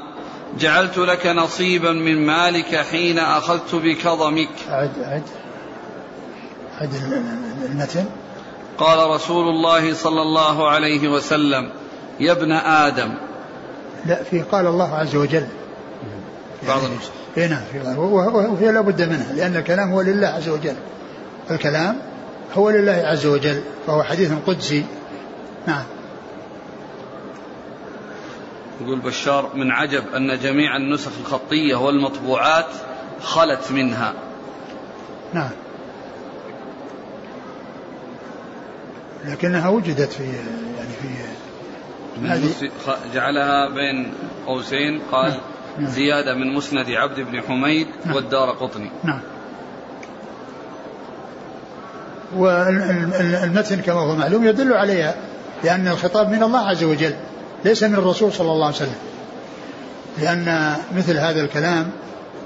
[0.59, 4.49] جعلت لك نصيبا من مالك حين أخذت بكظمك.
[4.69, 5.23] عد عد
[6.81, 6.89] عد
[7.65, 8.05] المتن
[8.77, 11.71] قال رسول الله صلى الله عليه وسلم
[12.19, 13.13] يا ابن آدم.
[14.05, 15.47] لا في قال الله عز وجل.
[16.67, 20.75] بعض النسخ اي نعم وهي لابد منها لأن الكلام هو لله عز وجل.
[21.51, 21.97] الكلام
[22.53, 24.85] هو لله عز وجل فهو حديث قدسي.
[25.67, 25.83] نعم
[28.81, 32.69] يقول بشار من عجب أن جميع النسخ الخطية والمطبوعات
[33.21, 34.13] خلت منها
[35.33, 35.51] نعم
[39.25, 41.07] لكنها وجدت في يعني في
[42.27, 42.71] هذه
[43.13, 44.13] جعلها بين
[44.47, 45.39] قوسين قال نعم.
[45.79, 45.91] نعم.
[45.91, 48.15] زيادة من مسند عبد بن حميد نعم.
[48.15, 49.21] والدار قطني نعم
[52.35, 55.15] والمتن كما هو معلوم يدل عليها
[55.63, 57.13] لأن الخطاب من الله عز وجل
[57.65, 58.95] ليس من الرسول صلى الله عليه وسلم.
[60.17, 61.91] لأن مثل هذا الكلام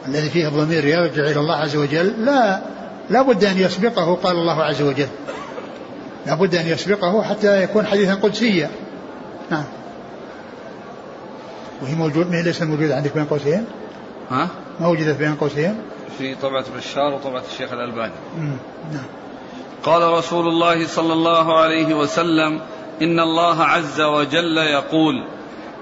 [0.08, 2.62] الذي فيه الضمير يرجع إلى الله عز وجل لا
[3.10, 5.08] لا بد أن يسبقه قال الله عز وجل.
[6.26, 8.69] لا بد أن يسبقه حتى يكون حديثا قدسيا.
[9.52, 9.63] نعم.
[11.82, 13.65] وهي موجود ما ليس موجود عندك بين قوسين؟
[14.30, 14.47] ها؟
[14.80, 15.76] ما وجدت بين قوسين؟
[16.17, 18.13] في طبعة بشار وطبعة الشيخ الألباني.
[18.93, 19.06] نعم.
[19.84, 22.62] قال رسول الله صلى الله عليه وسلم
[23.01, 25.27] إن الله عز وجل يقول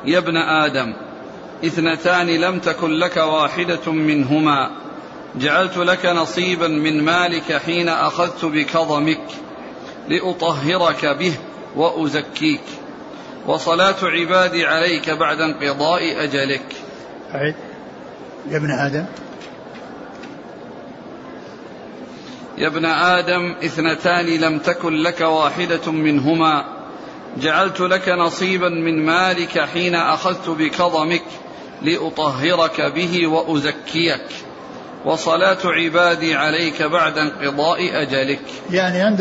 [0.05, 0.93] يا ابن آدم
[1.65, 4.71] إثنتان لم تكن لك واحدة منهما.
[5.35, 9.27] جعلت لك نصيبا من مالك حين أخذت بكظمك
[10.09, 11.33] لأطهرك به
[11.75, 12.61] وأزكيك.
[13.47, 16.75] وصلاة عبادي عليك بعد انقضاء أجلك.
[17.33, 17.55] أعد.
[18.49, 19.05] يا ابن آدم.
[22.57, 26.80] يا ابن آدم إثنتان لم تكن لك واحدة منهما.
[27.37, 31.23] جعلت لك نصيبا من مالك حين أخذت بكظمك
[31.81, 34.25] لأطهرك به وأزكيك.
[35.05, 38.41] وصلاة عبادي عليك بعد انقضاء أجلك.
[38.71, 39.19] يعني عند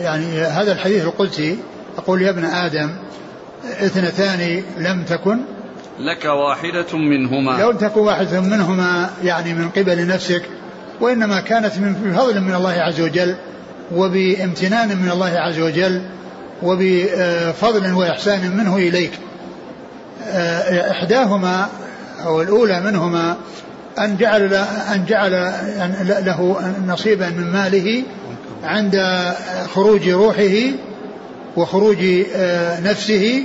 [0.00, 1.58] يعني هذا الحديث القدسي
[1.98, 2.90] أقول يا ابن آدم
[3.64, 5.40] اثنتان لم تكن
[5.98, 7.62] لك واحدة منهما.
[7.62, 10.42] لو تكن واحدة منهما يعني من قبل نفسك
[11.00, 13.36] وإنما كانت من بفضل من الله عز وجل
[13.92, 16.02] وبامتنان من الله عز وجل
[16.62, 19.12] وبفضل وإحسان منه إليك.
[20.90, 21.68] إحداهما
[22.26, 23.36] أو الأولى منهما
[23.98, 24.54] أن جعل
[24.94, 25.52] أن جعل
[26.24, 28.02] له نصيبا من ماله
[28.64, 29.02] عند
[29.74, 30.72] خروج روحه
[31.56, 31.98] وخروج
[32.82, 33.44] نفسه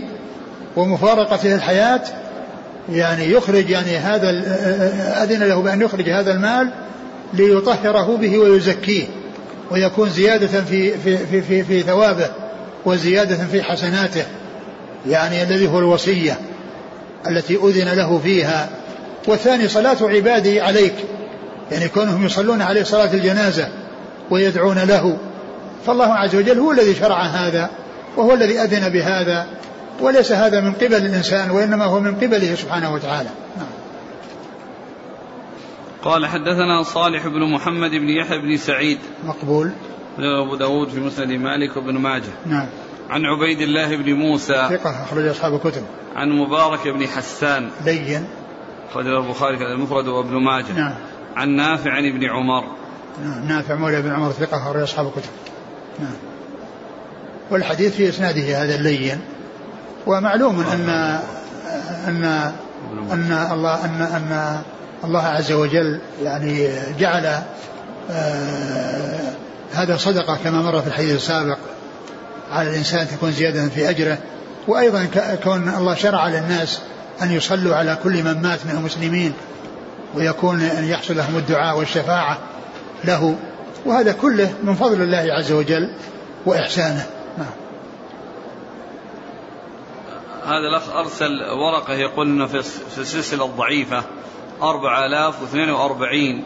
[0.75, 2.01] ومفارقته الحياة.
[2.89, 4.29] يعني يخرج يعني هذا
[5.23, 6.69] أذن له بأن يخرج هذا المال
[7.33, 9.03] ليطهره به ويزكيه
[9.71, 12.42] ويكون زيادة في في في في, في ثوابه.
[12.85, 14.25] وزيادة في حسناته
[15.07, 16.39] يعني الذي هو الوصية
[17.27, 18.69] التي أذن له فيها.
[19.27, 20.93] والثاني صلاة عبادي عليك
[21.71, 23.67] يعني كونهم يصلون عليه صلاة الجنازة
[24.29, 25.17] ويدعون له.
[25.85, 27.69] فالله عز وجل هو الذي شرع هذا
[28.17, 29.47] وهو الذي أذن بهذا
[30.01, 33.29] وليس هذا من قبل الإنسان وإنما هو من قبله سبحانه وتعالى.
[33.57, 33.67] نعم.
[36.03, 38.97] قال حدثنا صالح بن محمد بن يحيى بن سعيد.
[39.27, 39.71] مقبول.
[40.19, 42.31] أبو داود في مسند مالك وابن ماجه.
[42.45, 42.67] نعم.
[43.09, 44.67] عن عبيد الله بن موسى.
[44.69, 45.83] ثقة أخرج أصحاب الكتب.
[46.15, 47.69] عن مبارك بن حسان.
[47.85, 48.25] لين
[48.89, 50.73] أخرج البخاري في المفرد وابن ماجه.
[50.73, 50.93] نعم.
[51.35, 52.63] عن نافع عن ابن عمر.
[53.23, 53.47] نعم.
[53.47, 55.31] نافع مولى بن عمر ثقة أخرج أصحاب الكتب.
[55.99, 56.15] نعم.
[57.51, 59.19] والحديث في إسناده هذا اللين.
[60.07, 60.89] ومعلوم أن
[62.07, 62.23] أن
[63.11, 64.61] أن الله أن أن
[65.03, 67.25] الله عز وجل يعني جعل
[68.11, 69.33] آه
[69.73, 71.57] هذا صدقة كما مر في الحديث السابق
[72.51, 74.17] على الإنسان تكون زيادة في أجره
[74.67, 75.07] وأيضا
[75.43, 76.81] كون الله شرع للناس
[77.21, 79.33] أن يصلوا على كل من مات من المسلمين
[80.15, 82.37] ويكون أن يحصل لهم الدعاء والشفاعة
[83.03, 83.37] له
[83.85, 85.93] وهذا كله من فضل الله عز وجل
[86.45, 87.05] وإحسانه.
[87.37, 87.47] نعم.
[90.45, 92.57] هذا الأخ أرسل ورقة يقول أنه في
[92.97, 94.03] السلسلة الضعيفة
[94.61, 96.43] 4042 آه،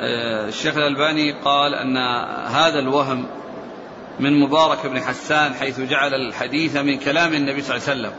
[0.00, 1.96] الشيخ الألباني قال أن
[2.46, 3.26] هذا الوهم
[4.20, 8.12] من مبارك بن حسان حيث جعل الحديث من كلام النبي صلى الله عليه وسلم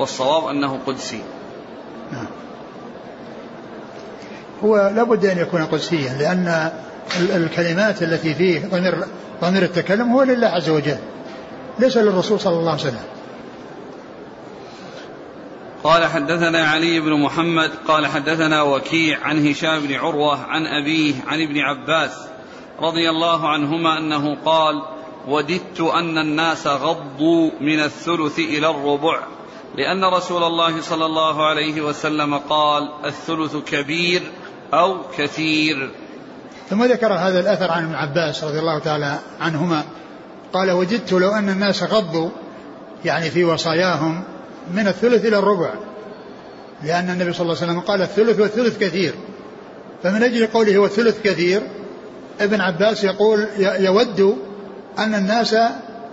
[0.00, 1.22] والصواب أنه قدسي.
[4.64, 6.72] هو لابد أن يكون قدسيا لأن
[7.20, 9.04] الكلمات التي فيه ضمير
[9.42, 10.98] ضمير التكلم هو لله عز وجل
[11.78, 13.15] ليس للرسول صلى الله عليه وسلم.
[15.84, 21.42] قال حدثنا علي بن محمد قال حدثنا وكيع عن هشام بن عروة عن أبيه عن
[21.42, 22.26] ابن عباس
[22.80, 24.82] رضي الله عنهما أنه قال
[25.28, 29.20] وددت أن الناس غضوا من الثلث إلى الربع
[29.76, 34.22] لأن رسول الله صلى الله عليه وسلم قال الثلث كبير
[34.74, 35.90] أو كثير
[36.70, 39.84] ثم ذكر هذا الأثر عن ابن عباس رضي الله تعالى عنهما
[40.52, 42.30] قال وجدت لو أن الناس غضوا
[43.04, 44.24] يعني في وصاياهم
[44.74, 45.70] من الثلث إلى الربع.
[46.84, 49.14] لأن النبي صلى الله عليه وسلم قال الثلث والثلث كثير.
[50.02, 51.62] فمن أجل قوله والثلث كثير
[52.40, 54.36] ابن عباس يقول يود
[54.98, 55.56] أن الناس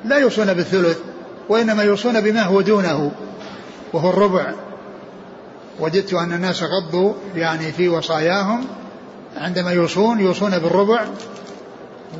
[0.06, 0.98] لا يوصون بالثلث
[1.50, 3.12] وإنما يوصون بما هو دونه
[3.94, 4.54] وهو الربع.
[5.80, 8.66] وجدت أن الناس غضوا يعني في وصاياهم
[9.38, 11.06] عندما يوصون يوصون بالربع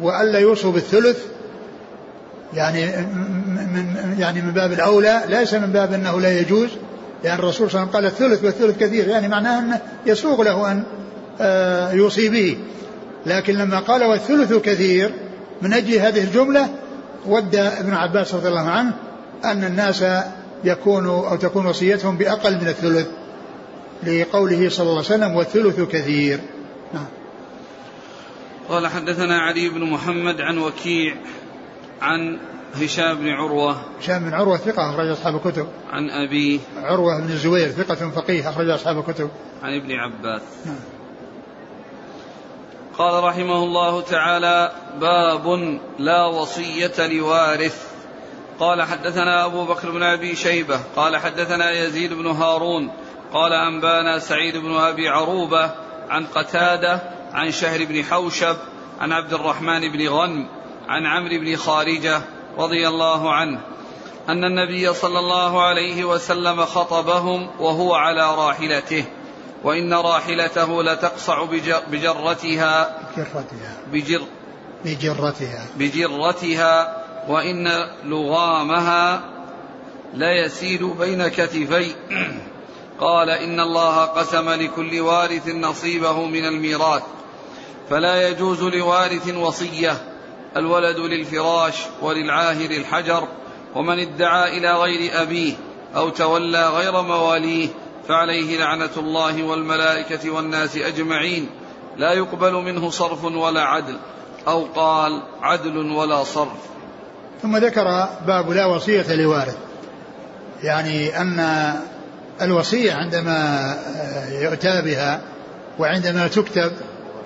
[0.02, 1.18] وألا يوصوا بالثلث
[2.56, 2.86] يعني
[3.74, 6.70] من يعني من باب الأولى ليس من باب أنه لا يجوز
[7.24, 10.72] لأن الرسول صلى الله عليه وسلم قال الثلث والثلث كثير يعني معناه أنه يسوغ له
[10.72, 10.84] أن
[11.42, 12.58] آه، يوصي به.
[13.26, 15.14] لكن لما قال والثلث كثير
[15.62, 16.70] من أجل هذه الجملة
[17.26, 18.94] ود ابن عباس رضي الله عنه
[19.46, 20.06] أن الناس
[20.64, 23.08] يكون أو تكون وصيتهم بأقل من الثلث
[24.04, 26.40] لقوله صلى الله عليه وسلم والثلث كثير.
[26.94, 27.06] نعم.
[28.70, 31.16] قال حدثنا علي بن محمد عن وكيع
[32.04, 32.40] عن
[32.74, 33.82] هشام بن عروة.
[34.00, 35.68] هشام بن عروة ثقة أخرج أصحاب الكتب.
[35.92, 39.30] عن أبي عروة بن الزبير ثقة فقيه أخرج أصحاب الكتب.
[39.64, 40.42] عن ابن عباس.
[40.66, 40.76] نعم.
[42.98, 47.94] قال رحمه الله تعالى باب لا وصية لوارث.
[48.60, 50.80] قال حدثنا أبو بكر بن أبي شيبة.
[50.96, 52.92] قال حدثنا يزيد بن هارون.
[53.34, 55.72] قال أنبانا سعيد بن أبي عروبة
[56.10, 57.02] عن قتادة
[57.34, 58.56] عن شهر بن حوشب
[59.00, 60.48] عن عبد الرحمن بن غنم.
[60.94, 62.22] عن عمرو بن خارجة
[62.58, 63.60] رضي الله عنه
[64.30, 69.06] أن النبي صلى الله عليه وسلم خطبهم وهو على راحلته
[69.64, 71.44] وإن راحلته لتقصع
[71.92, 73.00] بجرتها.
[73.94, 74.22] بجر
[74.86, 75.68] بجرتها.
[75.78, 77.68] بجرتها وإن
[78.04, 79.22] لغامها
[80.14, 81.96] ليسيل بين كتفي.
[83.00, 87.04] قال إن الله قسم لكل وارث نصيبه من الميراث
[87.90, 90.13] فلا يجوز لوارث وصية.
[90.58, 93.28] الولد للفراش وللعاهر الحجر
[93.76, 95.54] ومن ادعى إلى غير أبيه
[95.96, 97.68] أو تولى غير مواليه
[98.08, 101.50] فعليه لعنة الله والملائكة والناس أجمعين.
[101.98, 103.98] لا يقبل منه صرف ولا عدل
[104.48, 106.58] أو قال عدل ولا صرف.
[107.42, 109.58] ثم ذكر باب لا وصية لوارث.
[110.64, 111.74] يعني أن
[112.42, 113.76] الوصية عندما
[114.42, 115.22] يؤتى بها
[115.80, 116.72] وعندما تكتب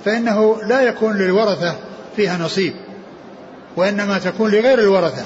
[0.05, 1.75] فإنه لا يكون للورثة
[2.15, 2.73] فيها نصيب.
[3.77, 5.25] وإنما تكون لغير الورثة.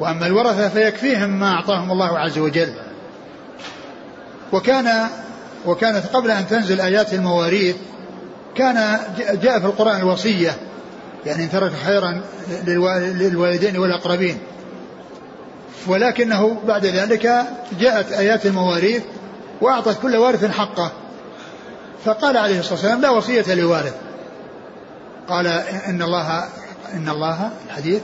[0.00, 2.72] وأما الورثة فيكفيهم ما أعطاهم الله عز وجل.
[4.52, 5.06] وكان
[5.66, 7.76] وكانت قبل أن تنزل آيات المواريث
[8.54, 8.98] كان
[9.42, 10.56] جاء في القرآن الوصية
[11.26, 12.22] يعني ترك خيرا
[12.66, 14.38] للوالدين والأقربين.
[15.86, 17.46] ولكنه بعد ذلك
[17.80, 19.02] جاءت آيات المواريث
[19.60, 20.92] وأعطت كل وارث حقه.
[22.04, 23.94] فقال عليه الصلاة والسلام لا وصية لوارث.
[25.28, 25.46] قال
[25.88, 26.44] إن الله
[26.94, 28.02] إن الله الحديث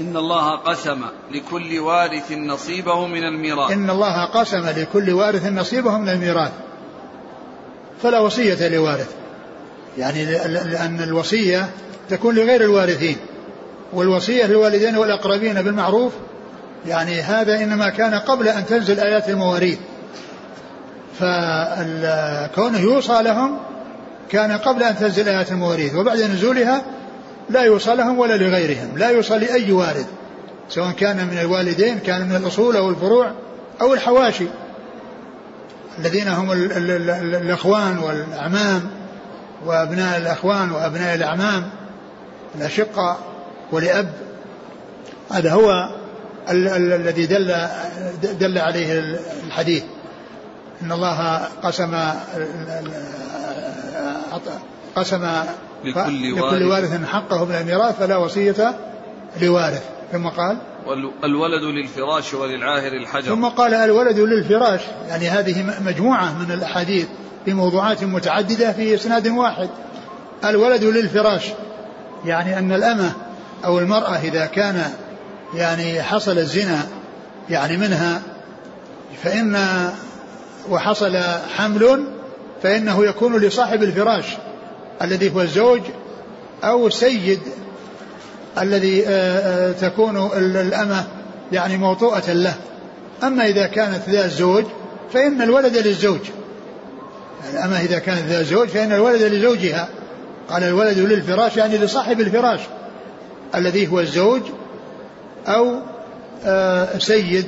[0.00, 3.70] إن الله قسم لكل وارث نصيبه من الميراث.
[3.72, 6.52] إن الله قسم لكل وارث نصيبه من الميراث.
[8.02, 9.10] فلا وصية لوارث.
[9.98, 11.70] يعني لأن الوصية
[12.10, 13.16] تكون لغير الوارثين.
[13.92, 16.12] والوصية للوالدين والأقربين بالمعروف
[16.86, 19.78] يعني هذا إنما كان قبل أن تنزل آيات المواريث.
[21.20, 23.58] فكونه يوصى لهم
[24.30, 25.94] كان قبل أن تنزل آيات المواريث.
[25.94, 26.82] وبعد نزولها
[27.50, 30.06] لا يوصى لهم ولا لغيرهم لا يوصى لأي وارث
[30.68, 33.32] سواء كان من الوالدين كان من الأصول أو الفروع
[33.80, 34.46] أو الحواشي.
[35.98, 38.90] الذين هم الإخوان والأعمام
[39.66, 41.70] وأبناء الأخوان وأبناء الأعمام
[42.54, 43.18] الأشقة
[43.72, 44.12] ولأب
[45.30, 45.88] هذا هو
[46.50, 47.56] الذي دل
[48.22, 49.16] دل عليه
[49.46, 49.82] الحديث.
[50.82, 51.94] إن الله قسم
[54.96, 55.26] قسم
[55.86, 57.04] لكل, لكل وارث.
[57.04, 58.74] حقه من الميراث فلا وصية
[59.42, 59.82] لوارث.
[60.12, 60.58] ثم قال
[61.24, 63.34] الولد للفراش وللعاهر الحجر.
[63.34, 64.80] ثم قال الولد للفراش.
[65.08, 67.06] يعني هذه مجموعة من الأحاديث
[67.44, 69.68] في موضوعات متعددة في إسناد واحد.
[70.44, 71.52] الولد للفراش.
[72.24, 73.12] يعني أن الأمة
[73.64, 74.82] أو المرأة إذا كان
[75.54, 76.86] يعني حصل الزنا
[77.50, 78.22] يعني منها
[79.22, 79.56] فإن
[80.70, 81.16] وحصل
[81.56, 82.04] حمل
[82.62, 84.24] فإنه يكون لصاحب الفراش.
[85.02, 85.80] الذي هو الزوج
[86.64, 87.40] أو السيد
[88.58, 89.10] الذي آه،
[89.70, 91.04] آه، تكون الأمة
[91.52, 92.54] يعني موطوءة له.
[93.22, 94.64] أما إذا كانت ذا الزوج
[95.12, 96.20] فإن الولد للزوج.
[97.52, 99.88] الأمة إذا كانت ذا زوج فإن الولد لزوجها.
[100.48, 102.60] قال الولد للفراش يعني لصاحب الفراش.
[103.54, 104.42] الذي هو الزوج
[105.46, 105.78] أو
[106.44, 107.46] آه، سيد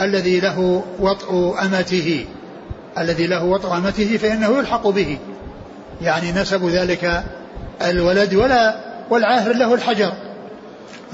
[0.00, 2.26] الذي له وطء أمته.
[2.98, 5.18] الذي له وطء أمته فإنه يلحق به.
[6.02, 7.24] يعني نسب ذلك
[7.82, 8.80] الولد ولا
[9.10, 10.12] والعاهر له الحجر.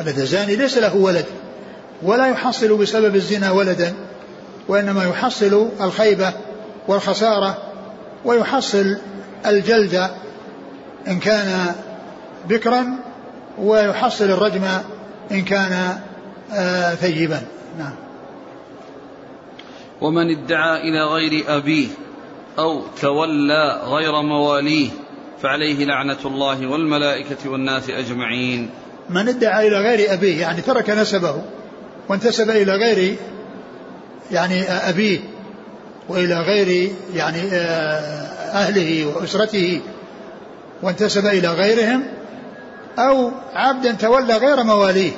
[0.00, 1.24] الذي الزاني ليس له ولد
[2.02, 3.94] ولا يحصل بسبب الزنا ولدا
[4.68, 6.32] وإنما يحصل الخيبة
[6.88, 7.58] والخسارة
[8.24, 8.96] ويحصل
[9.46, 10.10] الجلد
[11.08, 11.74] إن كان
[12.48, 12.86] بكرا
[13.58, 14.64] ويحصل الرجم
[15.32, 15.98] إن كان
[16.52, 17.42] آه ثيبا.
[17.78, 17.94] نعم.
[20.00, 21.88] ومن ادعى إلى غير أبيه
[22.58, 24.90] أو تولى غير مواليه
[25.42, 28.70] فعليه لعنة الله والملائكة والناس أجمعين.
[29.10, 31.42] من ادعى إلى غير أبيه يعني ترك نسبه
[32.08, 33.16] وانتسب إلى غير
[34.30, 35.20] يعني أبيه
[36.08, 39.80] وإلى غير يعني آه، أهله وأسرته
[40.82, 42.02] وانتسب إلى غيرهم
[42.98, 45.12] أو عبدا تولى غير مواليه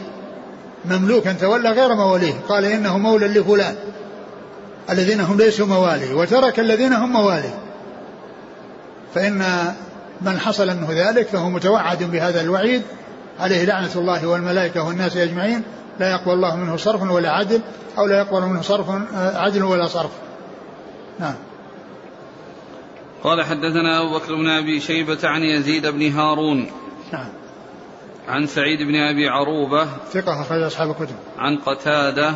[0.84, 3.74] مملوكا تولى غير مواليه قال إنه مولى لفلان.
[4.90, 7.50] الذين هم ليسوا موالي وترك الذين هم موالي
[9.14, 9.42] فإن
[10.20, 12.82] من حصل منه ذلك فهو متوعد بهذا الوعيد
[13.40, 15.62] عليه لعنة الله والملائكة والناس أجمعين
[16.00, 17.60] لا يقبل الله منه صرف ولا عدل
[17.98, 20.10] أو لا يقبل منه صرف آه، عدل ولا صرف.
[21.20, 21.34] نعم.
[23.24, 26.70] قال حدثنا أبو بكر بن أبي شيبة عن يزيد بن هارون.
[27.12, 27.28] نعم.
[28.28, 29.88] عن سعيد بن أبي عروبة.
[30.12, 31.16] ثقة أخرج أصحاب الكتب.
[31.38, 32.34] عن قتادة.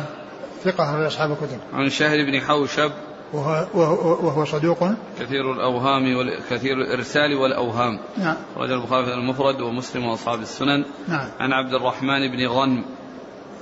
[0.63, 1.59] ثقة أخرج أصحاب الكتب.
[1.73, 2.91] عن شهر بن حوشب.
[3.33, 4.89] وهو, وهو, وهو صدوق.
[5.19, 6.03] كثير الأوهام
[6.49, 7.99] كثير الإرسال والأوهام.
[8.17, 8.35] نعم.
[8.57, 10.85] رجل البخاري في المفرد ومسلم وأصحاب السنن.
[11.07, 11.27] نعم.
[11.39, 12.85] عن عبد الرحمن بن غنم.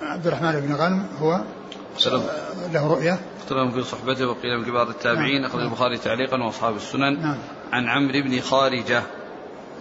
[0.02, 1.42] عبد الرحمن بن غنم هو
[1.98, 2.24] سلم.
[2.74, 3.20] له رؤية.
[3.40, 5.42] اختلف في صحبته وقيل من كبار التابعين.
[5.42, 5.50] نعم.
[5.50, 7.22] أخرج البخاري تعليقا وأصحاب السنن.
[7.22, 7.38] نعم.
[7.72, 9.04] عن عمرو بن خارجة.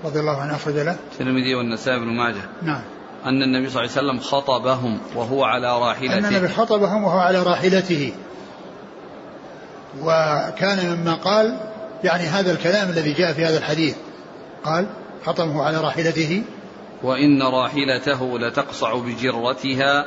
[0.04, 0.96] رضي الله عنه أخرج له.
[1.12, 2.42] الترمذي والنسائي بن ماجه.
[2.62, 2.82] نعم.
[3.24, 6.18] أن النبي صلى الله عليه وسلم خطبهم وهو على راحلته.
[6.18, 8.12] أن النبي خطبهم وهو على راحلته.
[10.02, 11.60] وكان مما قال
[12.04, 13.96] يعني هذا الكلام الذي جاء في هذا الحديث
[14.64, 14.86] قال
[15.26, 16.42] خطبه على راحلته.
[17.02, 20.04] وإن راحلته لتقصع بجرتها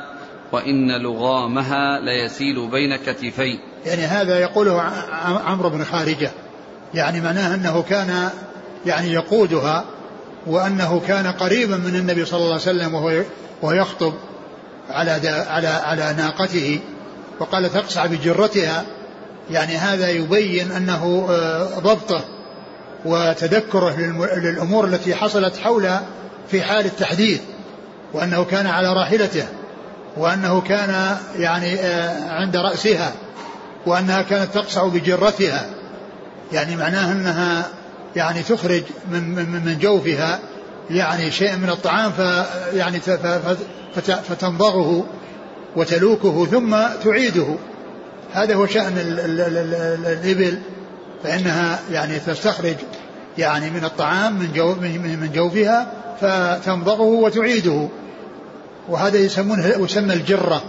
[0.52, 4.80] وإن لغامها ليسيل بين كتفي يعني هذا يقوله
[5.46, 6.30] عمرو بن خارجة.
[6.94, 8.30] يعني معناه أنه كان
[8.86, 9.84] يعني يقودها
[10.46, 14.14] وأنه كان قريبا من النبي صلى الله عليه وسلم وهو يخطب
[14.90, 15.10] على
[15.48, 16.80] على على ناقته
[17.40, 18.84] وقال تقصع بجرتها.
[19.50, 22.24] يعني هذا يبين أنه آه، ضبطه
[23.04, 24.00] وتذكره
[24.36, 25.90] للأمور التي حصلت حول
[26.50, 27.40] في حال التحديث
[28.12, 29.46] وأنه كان على راحلته
[30.16, 33.12] وأنه كان يعني آه، عند رأسها
[33.86, 35.66] وأنها كانت تقصع بجرتها.
[36.52, 37.68] يعني معناها أنها
[38.16, 38.82] يعني تخرج
[39.12, 40.38] من من من جوفها
[40.90, 42.18] يعني شيء من الطعام ف
[42.74, 43.00] يعني
[44.28, 45.04] فتمضغه
[45.76, 47.56] وتلوكه ثم تعيده.
[48.32, 50.58] هذا هو شأن الإبل
[51.24, 52.76] فإنها يعني تستخرج
[53.38, 57.88] يعني من الطعام من جو من جوفها فتمضغه وتعيده.
[58.88, 60.62] وهذا يسمونه يسمى الجرة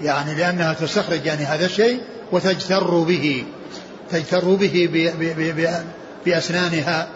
[0.00, 2.00] يعني لأنها تستخرج يعني هذا الشيء
[2.32, 3.44] وتجتر به.
[4.10, 4.88] تجتر به
[6.26, 7.08] بأسنانها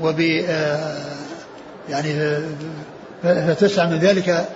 [0.00, 1.04] وب آه،
[1.88, 2.38] يعني
[3.22, 4.48] فتسعى من ذلك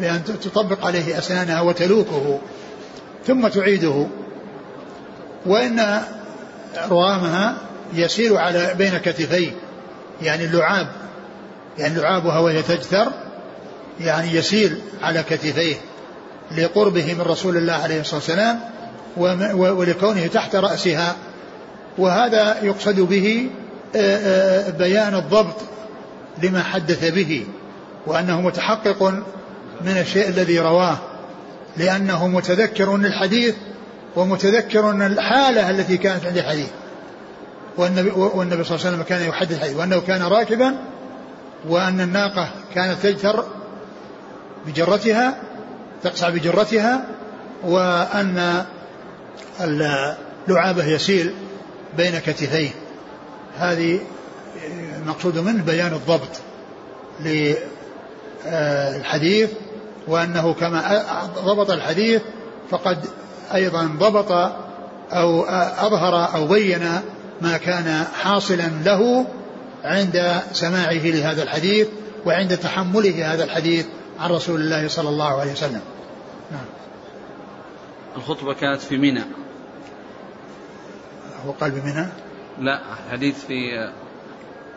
[0.00, 2.38] بأن تطبق عليه أسنانها وتلوكه
[3.26, 4.06] ثم تعيده.
[5.46, 6.02] وإن
[6.90, 7.56] روامها
[7.94, 9.50] يسير على بين كتفيه
[10.22, 10.88] يعني اللعاب
[11.78, 13.12] يعني لعابها وهي تجثر
[14.00, 15.76] يعني يسير على كتفيه
[16.56, 18.60] لقربه من رسول الله عليه الصلاة والسلام
[19.76, 21.16] ولكونه تحت رأسها.
[21.98, 23.50] وهذا يقصد به
[23.96, 25.56] آه، آه، بيان الضبط
[26.42, 27.46] لما حدث به
[28.06, 29.02] وأنه متحقق
[29.80, 30.98] من الشيء الذي رواه
[31.76, 33.54] لأنه متذكر للحديث
[34.16, 36.68] ومتذكر الحالة التي كانت عند الحديث.
[37.76, 40.74] والنبي, والنبي صلى الله عليه وسلم كان يحدث الحديث وأنه كان راكبا
[41.68, 43.44] وأن الناقة كانت تجثر
[44.66, 45.36] بجرتها
[46.02, 47.04] تقصع بجرتها
[47.64, 48.64] وأن
[50.48, 51.34] لعابة يسيل
[51.96, 52.70] بين كتفيه.
[53.58, 54.00] هذه
[54.96, 56.40] المقصود منه بيان الضبط
[58.44, 59.50] للحديث
[60.08, 61.02] وأنه كما
[61.44, 62.22] ضبط الحديث
[62.70, 62.98] فقد
[63.54, 64.32] أيضا ضبط
[65.12, 65.44] أو
[65.78, 67.00] أظهر أو بين
[67.40, 69.26] ما كان حاصلا له
[69.84, 71.88] عند سماعه لهذا الحديث
[72.26, 73.86] وعند تحمله هذا الحديث
[74.20, 75.80] عن رسول الله صلى الله عليه وسلم.
[76.52, 76.64] نعم.
[78.16, 79.24] الخطبة كانت في منى
[81.46, 82.06] هو قال بمنى
[82.58, 82.80] لا
[83.10, 83.88] حديث في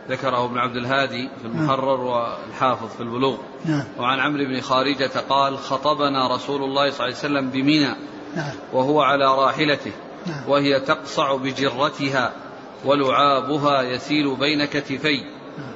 [0.09, 2.05] ذكره ابن عبد الهادي في المحرر نعم.
[2.07, 3.83] والحافظ في البلوغ نعم.
[3.99, 7.95] وعن عمرو بن خارجة قال خطبنا رسول الله صلى الله عليه وسلم بمنى
[8.35, 8.53] نعم.
[8.73, 9.91] وهو على راحلته
[10.27, 10.49] نعم.
[10.49, 12.31] وهي تقصع بجرتها
[12.85, 15.21] ولعابها يسيل بين كتفي
[15.57, 15.71] نعم.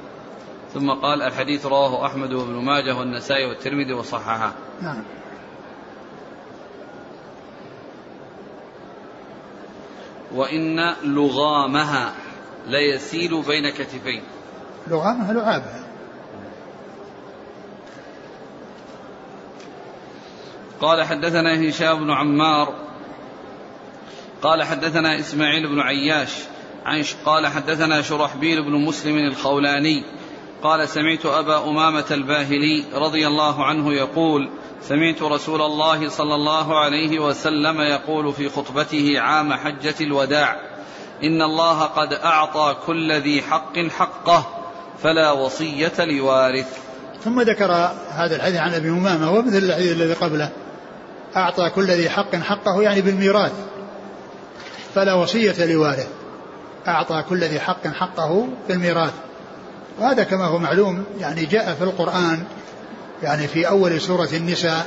[0.74, 5.02] ثم قال الحديث رواه أحمد وابن ماجه والنسائي والترمذي وصححه نعم.
[10.36, 12.12] وإن لغامها
[12.66, 14.22] ليسيل بين كتفين.
[14.88, 15.86] لغامها لعابها
[20.80, 22.74] قال حدثنا هشام بن عمار
[24.42, 26.30] قال حدثنا إسماعيل بن عياش
[26.84, 30.04] عن قال حدثنا شرحبيل بن مسلم الخولاني
[30.62, 34.50] قال سمعت أبا أمامة الباهلي رضي الله عنه يقول
[34.82, 40.56] سمعت رسول الله صلى الله عليه وسلم يقول في خطبته عام حجة الوداع
[41.22, 44.46] إن الله قد أعطى كل ذي حق حقه
[45.02, 46.78] فلا وصية لوارث.
[47.24, 47.72] ثم ذكر
[48.10, 50.50] هذا الحديث عن أبي أمامة ومثل الحديث الذي قبله
[51.36, 53.52] أعطى كل ذي حق حقه يعني بالميراث
[54.94, 56.08] فلا وصية لوارث.
[56.88, 59.12] أعطى كل ذي حق حقه بالميراث.
[59.98, 62.44] وهذا كما هو معلوم يعني جاء في القرآن
[63.26, 64.86] يعني في أول سورة النساء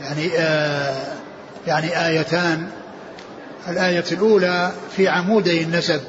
[0.00, 1.06] يعني آه
[1.66, 2.68] يعني آيتان.
[3.68, 6.00] الآية الأولى في عمودي النسب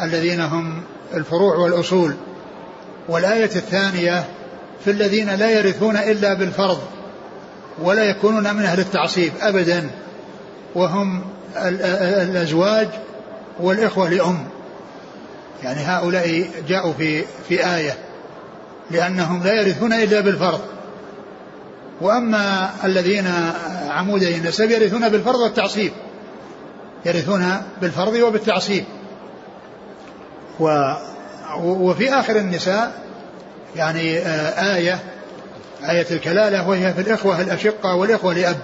[0.00, 0.82] الذين هم
[1.14, 2.14] الفروع والأصول.
[3.08, 4.24] والآية الثانية
[4.84, 6.80] في الذين لا يرثون إلا بالفرض
[7.82, 9.90] ولا يكونون من أهل التعصيب أبدا
[10.74, 11.24] وهم
[11.56, 12.88] الأزواج
[13.60, 14.44] والإخوة لأم.
[15.62, 18.09] يعني هؤلاء جاءوا في في آية.
[18.90, 20.60] لأنهم لا يرثون إلا بالفرض.
[22.00, 23.26] وأما الذين
[23.88, 25.92] عمودي النسب يرثون بالفرض والتعصيب.
[27.06, 28.84] يرثون بالفرض وبالتعصيب.
[30.60, 30.92] و
[31.60, 32.92] وفي آخر النساء
[33.76, 34.98] يعني آه، آية
[35.90, 38.56] آية الكلالة وهي في الإخوة الأشقة والإخوة لأب.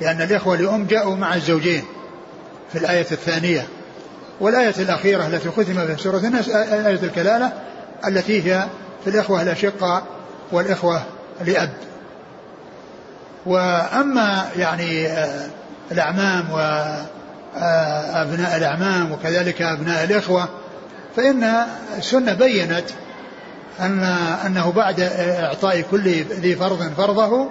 [0.00, 1.82] لأن الإخوة لأم جاءوا مع الزوجين
[2.72, 3.66] في الآية الثانية.
[4.40, 7.52] والآية الأخيرة التي ختم في سورة الناس آية الكلالة
[8.08, 8.66] التي هي
[9.04, 10.02] في الإخوة الأشقة
[10.52, 11.02] والإخوة
[11.44, 11.70] لأب.
[13.46, 15.46] وأما يعني آه،
[15.92, 20.48] الأعمام وأبناء الأعمام وكذلك أبناء الإخوة
[21.16, 21.44] فإن
[21.98, 22.84] السنة بينت
[23.80, 24.02] أن
[24.46, 27.48] أنه بعد إعطاء كل ذي فرض فرضه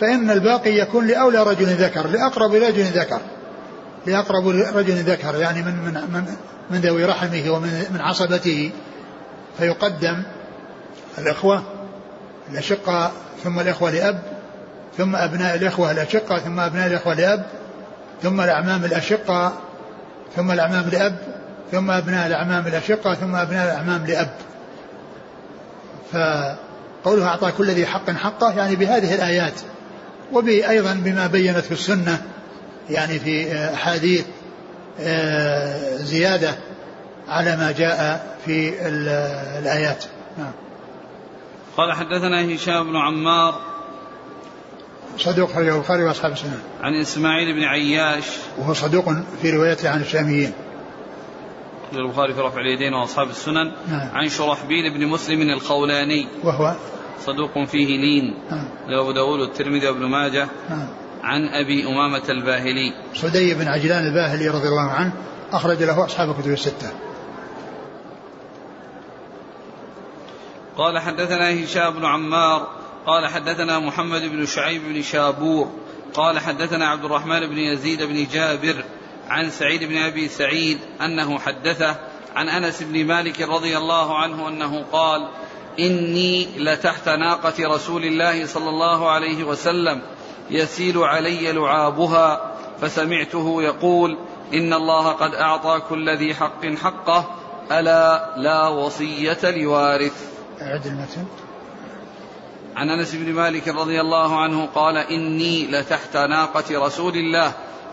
[0.00, 3.20] فإن الباقي يكون لأولى رجل ذكر لأقرب رجل ذكر
[4.06, 6.24] لأقرب رجل ذكر يعني من من من,
[6.70, 8.70] من ذوي رحمه ومن من عصبته
[9.58, 10.22] فيقدم
[11.18, 11.62] الإخوة
[12.50, 13.12] الأشقة
[13.44, 14.22] ثم الإخوة لأب
[14.98, 17.44] ثم أبناء الإخوة الأشقة ثم أبناء الإخوة لأب
[18.22, 19.52] ثم الأعمام الأشقة
[20.36, 21.16] ثم الأعمام لأب
[21.72, 24.30] ثم أبناء الأعمام الأشقة ثم أبناء الأعمام لأب.
[26.12, 29.60] فقوله أعطى كل ذي حق حقه يعني بهذه الآيات
[30.32, 32.22] وأيضا بما بينت في السنة
[32.90, 34.24] يعني في أحاديث
[35.00, 36.54] آه، زيادة
[37.28, 38.72] على ما جاء في
[39.58, 40.04] الآيات.
[40.38, 40.52] نعم.
[41.76, 43.60] قال حدثنا هشام بن عمار
[45.18, 46.58] صدوق خرجه البخاري وأصحاب السنن.
[46.82, 48.24] عن إسماعيل بن عياش
[48.58, 49.04] وهو صدوق
[49.42, 50.52] في روايته عن الشاميين.
[51.92, 53.72] البخاري في رفع اليدين وأصحاب السنن.
[53.88, 54.10] نعم.
[54.14, 56.26] عن شرحبيل بن مسلم الخولاني.
[56.44, 56.74] وهو
[57.26, 58.34] صدوق فيه لين.
[58.50, 58.68] نعم.
[58.88, 60.48] لأبو داود والترمذي وابن ماجه.
[60.70, 60.86] نعم.
[61.22, 62.92] عن أبي أمامة الباهلي.
[63.14, 65.12] سدي بن عجلان الباهلي رضي الله عنه
[65.52, 66.90] أخرج له أصحاب الكتب الستة.
[70.76, 72.68] قال حدثنا هشام بن عمار
[73.06, 75.70] قال حدثنا محمد بن شعيب بن شابور
[76.14, 78.84] قال حدثنا عبد الرحمن بن يزيد بن جابر
[79.28, 81.96] عن سعيد بن أبي سعيد أنه حدثه
[82.36, 85.28] عن أنس بن مالك رضي الله عنه أنه قال
[85.80, 90.02] إني لتحت ناقة رسول الله صلى الله عليه وسلم
[90.50, 94.18] يسيل علي لعابها فسمعته يقول
[94.54, 97.30] إن الله قد أعطى كل ذي حق حقه
[97.72, 100.33] ألا لا وصية لوارث.
[100.62, 101.24] أعد المتن.
[102.76, 107.52] عن أنس بن مالك رضي الله عنه قال إني لتحت ناقة رسول الله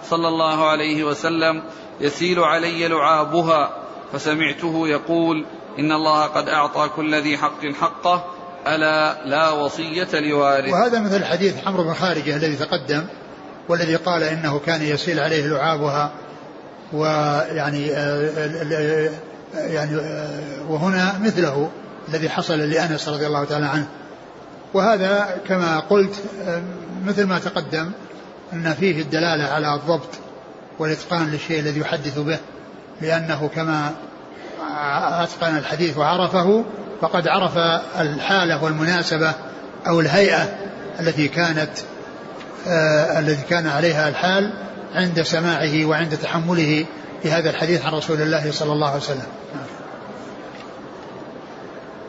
[0.09, 1.63] صلى الله عليه وسلم
[2.01, 3.69] يسيل علي لعابها
[4.13, 5.45] فسمعته يقول
[5.79, 8.25] إن الله قد أعطى كل ذي حق حقه
[8.67, 10.73] ألا لا وصية لوارث.
[10.73, 13.05] وهذا مثل حديث عمرو بن خارجة الذي تقدم
[13.69, 16.11] والذي قال إنه كان يسيل عليه لعابها
[16.93, 17.87] ويعني
[19.53, 19.95] يعني
[20.69, 21.69] وهنا مثله.
[22.09, 23.87] الذي حصل لأنس رضي الله تعالى عنه.
[24.73, 26.15] وهذا كما قلت
[27.05, 27.91] مثل ما تقدم
[28.53, 30.09] أن فيه الدلالة على الضبط
[30.79, 32.39] والإتقان للشيء الذي يحدث به
[33.01, 33.91] لأنه كما
[35.23, 36.65] أتقن الحديث وعرفه
[37.01, 37.57] فقد عرف
[37.99, 39.33] الحالة والمناسبة
[39.87, 40.55] أو الهيئة
[40.99, 41.71] التي كانت
[42.67, 44.53] آه الذي كان عليها الحال
[44.95, 46.85] عند سماعه وعند تحمله
[47.25, 49.27] لهذا الحديث عن رسول الله صلى الله عليه وسلم.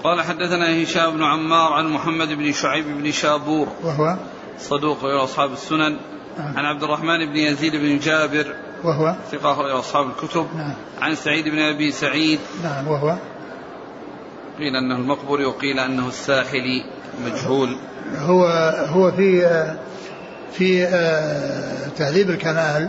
[0.05, 3.69] قال حدثنا هشام بن عمار عن محمد بن شعيب بن شابور.
[3.85, 4.17] وهو؟
[4.59, 5.97] صدوق غير أصحاب السنن.
[6.39, 6.57] نعم.
[6.57, 8.55] عن عبد الرحمن بن يزيد بن جابر.
[8.85, 10.47] وهو؟ ثقة أخرج أصحاب الكتب.
[10.57, 10.75] نعم.
[11.01, 12.41] عن سعيد بن أبي سعيد.
[12.63, 13.17] نعم وهو؟
[14.59, 16.85] قيل أنه المقبري وقيل أنه الساحلي
[17.25, 17.77] مجهول.
[18.19, 18.47] هو
[18.89, 19.47] هو في
[20.53, 22.89] في آه، تهذيب الكمال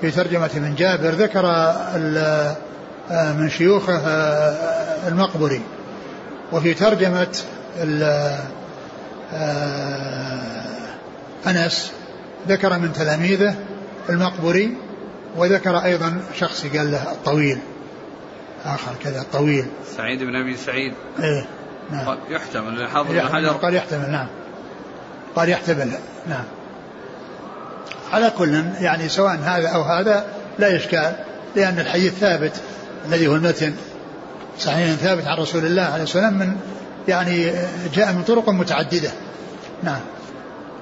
[0.00, 2.56] في ترجمة من جابر ذكر آه،
[3.32, 5.62] من شيوخه آه، المقبري
[6.52, 7.36] وفي ترجمة
[7.78, 8.38] آه،
[11.46, 11.92] أنس
[12.48, 13.54] ذكر من تلاميذه
[14.08, 14.76] المقبري
[15.36, 17.58] وذكر أيضا شخص قال له الطويل.
[18.64, 19.66] آخر كذا الطويل.
[19.96, 20.94] سعيد بن أبي سعيد.
[21.22, 21.46] إيه
[21.90, 22.18] نعم.
[22.30, 23.48] يحتمل الحافظ بن حجر.
[23.48, 24.26] قال يحتمل نعم.
[25.36, 25.90] قال يحتمل
[26.28, 26.44] نعم.
[28.12, 30.26] على كل يعني سواء هذا أو هذا
[30.58, 31.16] لا إشكال
[31.56, 32.60] لأن الحديث ثابت
[33.06, 33.74] الذي هو المتن.
[34.58, 36.56] صحيح ثابت عن رسول الله عليه والسلام من
[37.08, 37.52] يعني
[37.94, 39.12] جاء من طرق متعددة.
[39.82, 40.00] نعم.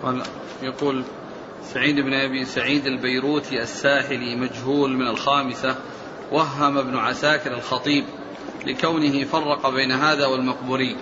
[0.03, 0.23] قال
[0.63, 1.05] يقول
[1.75, 5.77] سعيد بن أبي سعيد البيروتي الساحلي مجهول من الخامسة
[6.33, 8.05] وهم ابن عساكر الخطيب
[8.67, 10.97] لكونه فرق بين هذا والمقبوري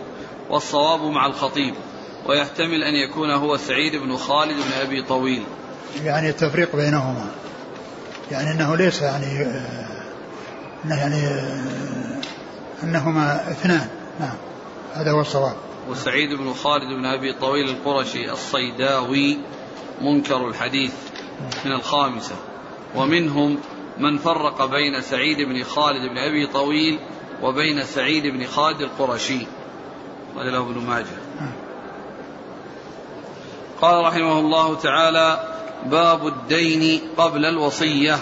[0.51, 1.75] والصواب مع الخطيب
[2.27, 5.43] ويحتمل أن يكون هو سعيد بن خالد بن أبي طويل.
[6.05, 7.27] يعني التفريق بينهما.
[8.31, 10.03] يعني إنه ليس يعني آه،
[10.85, 11.23] إنه يعني
[12.83, 13.89] أنهما اثنان.
[14.21, 14.37] نعم.
[14.95, 15.57] هذا هو الصواب.
[15.89, 19.39] وسعيد بن خالد بن أبي طويل القرشي الصيداوي
[20.01, 20.93] منكر الحديث
[21.65, 22.35] من الخامسة.
[22.97, 23.59] ومنهم
[23.99, 26.99] من فرق بين سعيد بن خالد بن أبي طويل
[27.43, 29.47] وبين سعيد بن خالد القرشي.
[30.37, 31.07] قال له ابن ماجه.
[33.81, 35.57] قال رحمه الله تعالى
[35.87, 38.19] باب الدين قبل الوصية.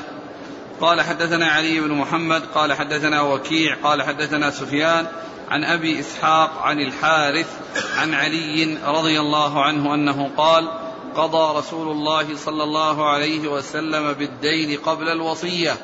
[0.80, 5.06] قال حدثنا علي بن محمد قال حدثنا وكيع قال حدثنا سفيان
[5.48, 7.46] عن أبي إسحاق عن الحارث
[7.96, 10.68] عن علي رضي الله عنه أنه قال
[11.14, 15.76] قضى رسول الله صلى الله عليه وسلم بالدين قبل الوصية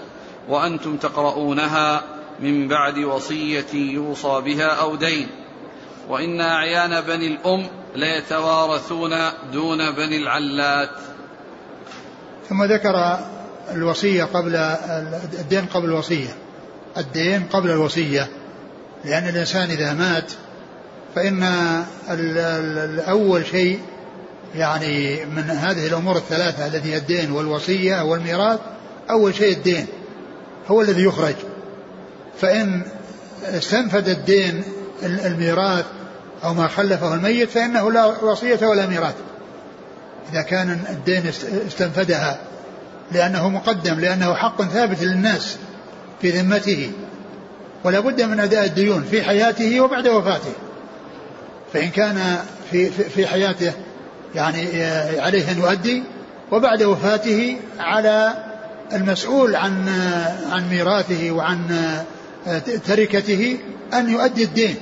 [0.49, 2.03] وأنتم تقرؤونها
[2.41, 5.29] من بعد وصية يوصى بها أو دين
[6.09, 9.15] وإن أعيان بني الأم ليتوارثون
[9.53, 10.91] دون بني العلات.
[12.49, 13.19] ثم ذكر
[13.73, 14.57] الوصية قبل
[15.39, 16.29] الدين قبل الوصية.
[16.97, 18.29] الدين قبل الوصية.
[19.05, 20.33] لأن الإنسان إذا مات
[21.15, 23.81] فإن ال- ال- الأول شيء
[24.55, 28.59] يعني من هذه الأمور الثلاثة التي هي الدين والوصية والميراث
[29.11, 29.87] أول شيء الدين.
[30.69, 31.35] هو الذي يخرج.
[32.41, 32.83] فإن
[33.45, 34.63] استنفد الدين
[35.03, 35.85] ال- الميراث
[36.45, 39.15] أو ما خلفه الميت فإنه لا وصية ولا ميراث.
[40.33, 42.41] إذا كان الدين است- استنفدها
[43.13, 45.57] لأنه مقدم لأنه حق ثابت للناس
[46.21, 46.91] في ذمته.
[47.85, 50.53] ولا بد من أداء الديون في حياته وبعد وفاته.
[51.73, 52.39] فإن كان
[52.71, 53.73] في, في, حياته
[54.35, 54.85] يعني
[55.21, 56.03] عليه أن يؤدي
[56.53, 58.33] وبعد وفاته على
[58.93, 59.89] المسؤول عن
[60.53, 61.59] عن ميراثه وعن
[62.87, 63.59] تركته
[63.95, 64.77] أن يؤدي الدين.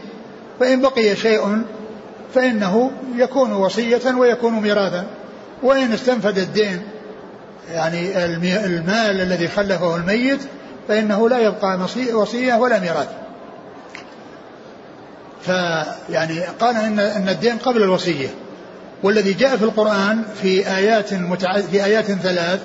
[0.60, 1.62] فإن بقي شيء
[2.34, 5.06] فإنه يكون وصية ويكون ميراثا.
[5.62, 6.82] وإن استنفد الدين
[7.70, 8.24] يعني
[8.64, 10.40] المال الذي خلفه الميت
[10.88, 11.78] فإنه لا يبقى
[12.12, 13.08] وصية ولا ميراث.
[15.42, 18.28] فيعني قال إن أن الدين قبل الوصية.
[19.02, 21.60] والذي جاء في القرآن في آيات متع...
[21.60, 22.60] في آيات ثلاث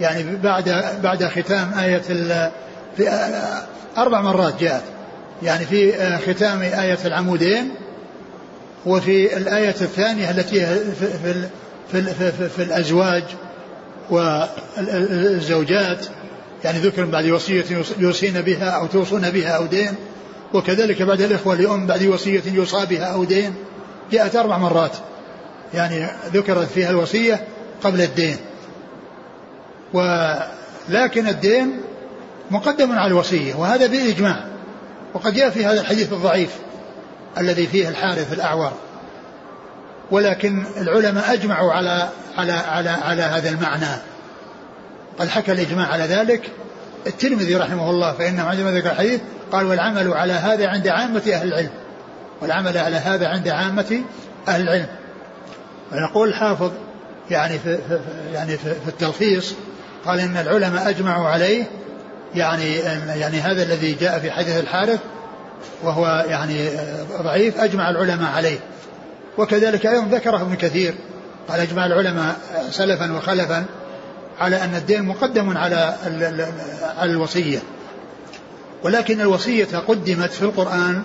[0.00, 2.50] يعني بعد بعد ختام آية ال...
[2.96, 3.08] في
[3.96, 4.82] أربع مرات جاءت.
[5.42, 7.70] يعني في ختام آية العمودين
[8.86, 11.48] وفي الآية الثانية التي في, في,
[11.92, 13.24] في, في, في, في الأزواج.
[14.10, 16.06] والزوجات
[16.64, 17.64] يعني ذكر بعد وصية
[17.98, 19.94] يوصين بها أو توصون بها أو دين
[20.54, 23.54] وكذلك بعد الإخوة لأم بعد وصية يوصى بها أو دين
[24.12, 24.96] جاءت أربع مرات.
[25.74, 27.44] يعني ذكرت فيها الوصية
[27.84, 28.36] قبل الدين.
[29.92, 31.80] ولكن الدين
[32.50, 34.44] مقدم على الوصية وهذا بالإجماع
[35.14, 36.50] وقد جاء في هذا الحديث الضعيف
[37.38, 38.72] الذي فيه الحارث الأعور.
[40.10, 44.00] ولكن العلماء أجمعوا على على على على هذا المعنى.
[45.18, 46.50] قد حكى الإجماع على ذلك.
[47.06, 49.20] الترمذي رحمه الله فإنه عندما ذكر الحديث
[49.52, 51.70] قال والعمل على هذا عند عامة أهل العلم.
[52.42, 54.02] والعمل على هذا عند عامة
[54.48, 54.86] أهل العلم.
[55.92, 56.72] ونقول الحافظ
[57.30, 58.00] يعني في, في
[58.32, 59.54] يعني في, في التلخيص
[60.06, 61.64] قال إن العلماء أجمعوا عليه
[62.34, 62.74] يعني
[63.16, 65.00] يعني هذا الذي جاء في حديث الحارث
[65.82, 66.68] وهو يعني
[67.22, 68.58] ضعيف أجمع العلماء عليه.
[69.38, 70.94] وكذلك أيضا ذكره ابن كثير
[71.48, 72.36] قال اجمع العلماء
[72.70, 73.64] سلفا وخلفا
[74.40, 75.96] على أن الدين مقدم على
[76.98, 77.58] على الوصية.
[78.82, 81.02] ولكن الوصية قدمت في القرآن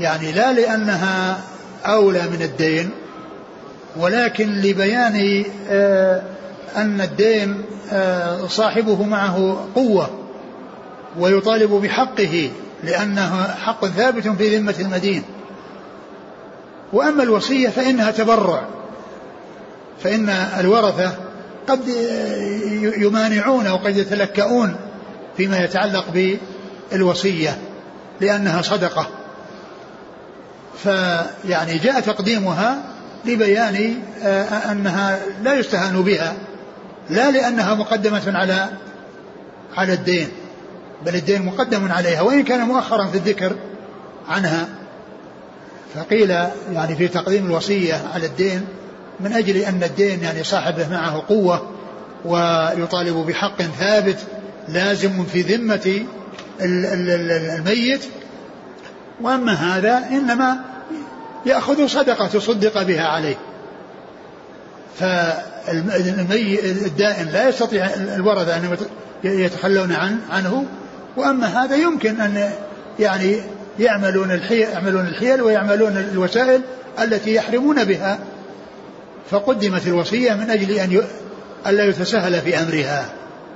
[0.00, 1.40] يعني لا لأنها
[1.86, 2.90] أولى من الدين
[3.96, 6.22] ولكن لبيان آه،
[6.76, 7.62] أن الدين
[7.92, 10.10] آه، صاحبه معه قوة
[11.18, 12.50] ويطالب بحقه
[12.84, 15.22] لأنه حق ثابت في ذمة المدين.
[16.92, 18.62] وأما الوصية فإنها تبرع.
[20.02, 20.28] فإن
[20.60, 21.12] الورثة
[21.68, 21.80] قد
[22.96, 24.76] يمانعون وقد يتلكؤون
[25.36, 26.04] فيما يتعلق
[26.92, 27.58] بالوصية
[28.20, 29.06] لأنها صدقة.
[30.82, 32.82] فيعني جاء تقديمها
[33.24, 36.34] لبيان آه، أنها لا يستهان بها
[37.10, 38.68] لا لأنها مقدمة على
[39.76, 40.28] على الدين
[41.06, 42.20] بل الدين مقدم عليها.
[42.20, 43.56] وإن كان مؤخرا في الذكر
[44.28, 44.68] عنها
[45.94, 46.30] فقيل
[46.72, 48.64] يعني في تقديم الوصية على الدين
[49.20, 51.68] من أجل أن الدين يعني صاحبه معه قوة
[52.24, 54.18] ويطالب بحق ثابت
[54.68, 56.04] لازم في ذمة
[56.60, 58.04] الميت.
[59.20, 60.56] وأما هذا إنما
[61.46, 63.36] يأخذ صدقة تصدق بها عليه.
[64.98, 68.76] فالمي الدائن لا يستطيع الورثة أن
[69.24, 70.64] يتخلون عن عنه.
[71.16, 72.50] وأما هذا يمكن أن
[72.98, 73.40] يعني
[73.78, 76.60] يعملون الحيل يعملون الحيل ويعملون الوسائل
[77.02, 78.18] التي يحرمون بها.
[79.30, 81.02] فقدمت الوصية من أجل أن.
[81.66, 83.04] ألا يتساهل في أمرها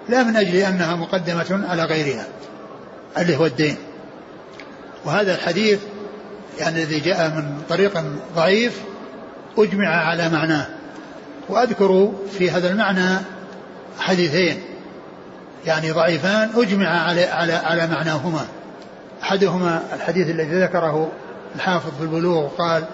[0.09, 2.27] لا من أجل أنها مقدمة على غيرها
[3.19, 3.77] اللي هو الدين.
[5.05, 5.79] وهذا الحديث
[6.59, 8.05] يعني الذي جاء من طريق
[8.37, 8.81] ضعيف
[9.59, 10.67] أجمع على معناه.
[11.49, 13.19] وأذكر في هذا المعنى
[13.99, 14.63] حديثين
[15.67, 18.47] يعني ضعيفان أجمع على على على معناهما.
[19.23, 21.13] أحدهما الحديث الذي ذكره
[21.57, 22.85] الحافظ في البلوغ قال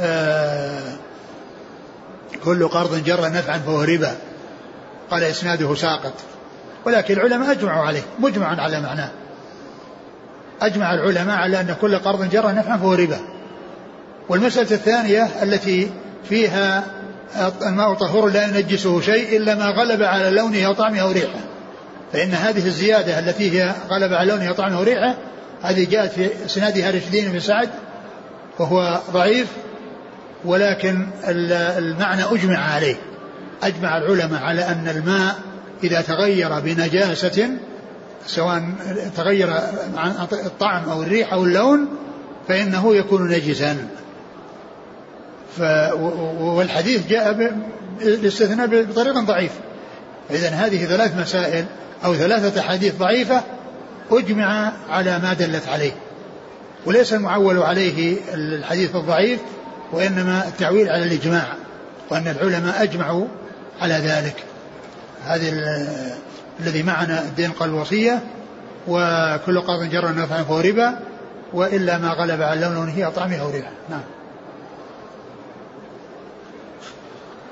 [0.00, 0.92] آه
[2.44, 4.16] كل قرض جر نفعا فهو ربا.
[5.10, 6.12] قال إسناده ساقط.
[6.84, 9.10] ولكن العلماء أجمعوا عليه مجمع على معناه.
[10.62, 13.18] أجمع العلماء على أن كل قرض جر نفعا فهو ربا.
[14.28, 15.90] والمسألة الثانية التي
[16.28, 16.84] فيها
[17.66, 21.40] الماء طهور لا ينجسه شيء إلا ما غلب على لونه أو طعمه أو ريحه.
[22.12, 25.14] فإن هذه الزيادة التي هي غلب على لونه أو طعمه أو ريحه
[25.62, 27.70] هذه جاءت في سنادها رشدين بن سعد
[28.58, 29.48] وهو ضعيف
[30.44, 32.96] ولكن المعنى أجمع عليه.
[33.62, 35.34] أجمع العلماء على أن الماء
[35.84, 37.50] إذا تغير بنجاسة
[38.26, 38.62] سواء
[39.16, 39.50] تغير
[39.96, 41.88] عن الطعم أو الريح أو اللون
[42.48, 43.76] فإنه يكون نجسا.
[45.56, 45.60] ف
[46.40, 47.32] والحديث جاء
[48.00, 49.52] بالاستثناء بطريق ضعيف
[50.30, 51.64] إذا هذه ثلاث مسائل
[52.04, 53.42] أو ثلاثة أحاديث ضعيفة
[54.12, 55.92] أجمع على ما دلت عليه.
[56.86, 59.40] وليس المعول عليه الحديث الضعيف
[59.92, 61.46] وإنما التعويل على الإجماع
[62.10, 63.26] وأن العلماء أجمعوا
[63.80, 64.36] على ذلك.
[65.24, 65.52] هذه
[66.60, 68.20] الذي معنا الدين قال الوصية
[68.88, 70.98] وكل قرض جر نفعا فهو ربا
[71.52, 74.02] وإلا ما غلب على لونه هي طعمه أو ريحه نعم.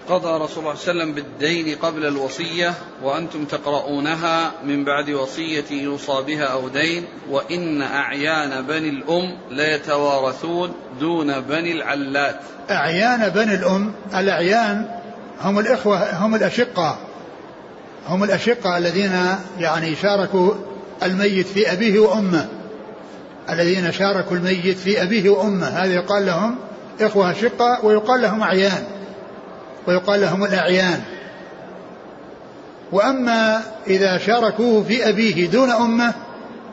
[0.09, 5.65] قضى رسول الله صلى الله عليه وسلم بالدين قبل الوصية وأنتم تقرؤونها من بعد وصية
[5.71, 12.41] يوصى بها أو دين وإن أعيان بني الأم ليتوارثون دون بني العلات.
[12.71, 14.89] أعيان بني الأم الأعيان
[15.41, 16.99] هم الإخوة هم الأشقة
[18.09, 19.13] هم الأشقة الذين
[19.59, 20.55] يعني شاركوا
[21.03, 22.49] الميت في أبيه وأمه.
[23.51, 25.67] الذين شاركوا الميت في أبيه وأمه.
[25.67, 26.57] هذا يقال لهم
[27.01, 28.98] إخوة أشقة ويقال لهم أعيان.
[29.89, 31.01] ويقال لهم الأعيان.
[32.93, 36.15] وأما إذا شاركوه في أبيه دون أمه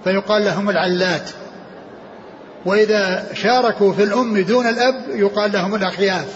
[0.03, 1.29] فيقال لهم العلات.
[2.65, 6.27] وإذا شاركوا في الأم دون الأب يقال لهم الأخياف.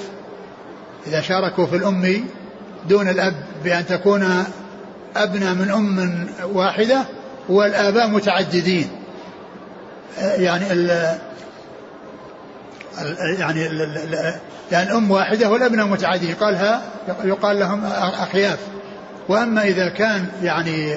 [1.08, 2.26] إذا شاركوا في الأم
[2.90, 4.44] دون الأب بأن تكون
[5.16, 7.06] أبنى من أم واحدة
[7.50, 8.90] والآباء متعددين.
[10.18, 11.18] يعني ال
[13.40, 14.40] يعني ال
[14.72, 16.82] يعني أم واحدة والأبناء متعددين قالها
[17.24, 18.60] يقال لهم أخياف.
[19.30, 20.94] وأما إذا كان يعني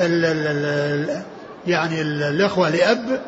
[0.00, 1.22] ال ال
[1.66, 3.20] يعني الإخوة لأب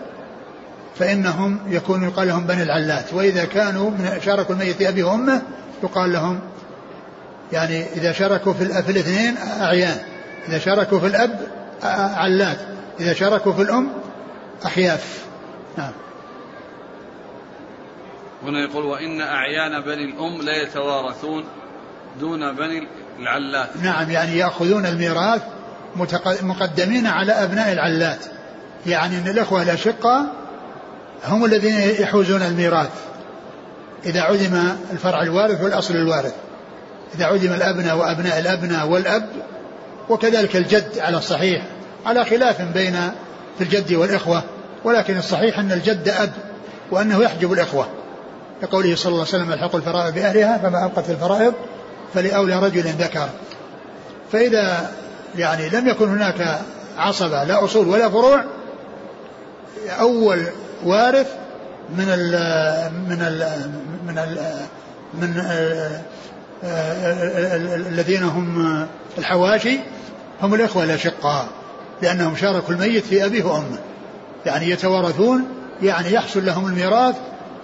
[0.99, 3.13] فإنهم يكون يقال لهم بني العلات.
[3.13, 5.43] وإذا كانوا من شاركوا الميت أبي وأمه
[5.83, 6.41] يقال لهم
[7.53, 9.99] يعني إذا شاركوا في, في الاثنين أعيان.
[10.49, 11.41] إذا شاركوا في الأب
[12.17, 12.59] علات.
[13.01, 13.89] إذا شاركوا في الأم
[14.65, 15.25] أحياف
[15.79, 15.93] نعم
[18.43, 21.45] هنا يقول وإن أعيان بني الأم لا يتوارثون
[22.21, 23.69] دون بني العلات.
[23.83, 25.43] نعم يعني يأخذون الميراث
[26.43, 28.19] مقدمين على أبناء العلات.
[28.87, 30.27] يعني أن الأخوة الأشقاء
[31.25, 32.91] هم الذين يحوزون الميراث.
[34.07, 36.35] إذا عدم الفرع الوارث والأصل الوارث.
[37.15, 39.29] إذا عدم الأبناء وأبناء الأبناء والأب
[40.09, 41.63] وكذلك الجد على الصحيح.
[42.07, 42.97] على خلاف بين
[43.59, 44.43] في الجد والإخوة
[44.85, 46.33] ولكن الصحيح أن الجد أب
[46.91, 47.89] وأنه يحجب الإخوة.
[48.63, 51.55] لقوله صلى الله عليه وسلم الحق الفرائض بأهلها فما أبقت الفرائض
[52.15, 53.29] فلأولى رجل ذكر.
[54.33, 54.91] فإذا
[55.39, 56.61] يعني لم يكن هناك
[56.99, 58.45] عصبة لا أصول ولا فروع
[60.01, 60.47] أول
[60.85, 61.27] وارث
[61.97, 62.33] من ال
[63.09, 63.71] من ال
[64.07, 64.39] من ال
[65.15, 65.43] من
[67.87, 68.87] الذين هم
[69.19, 69.79] الحواشي
[70.43, 71.49] هم الإخوة الأشقاء
[72.03, 73.79] لأنهم شاركوا الميت في أبيه وأمه.
[74.47, 75.45] يعني يتوارثون
[75.83, 77.15] يعني يحصل لهم الميراث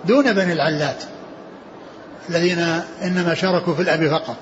[0.05, 1.05] دون بني العلات
[2.31, 2.59] الذين
[3.03, 4.37] إنما شاركوا في الأب فقط.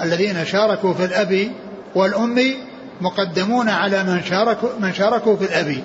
[0.00, 1.52] الذين شاركوا في الأب
[1.94, 2.54] والأم
[3.00, 5.84] مقدمون على من شاركوا من شاركوا في الأب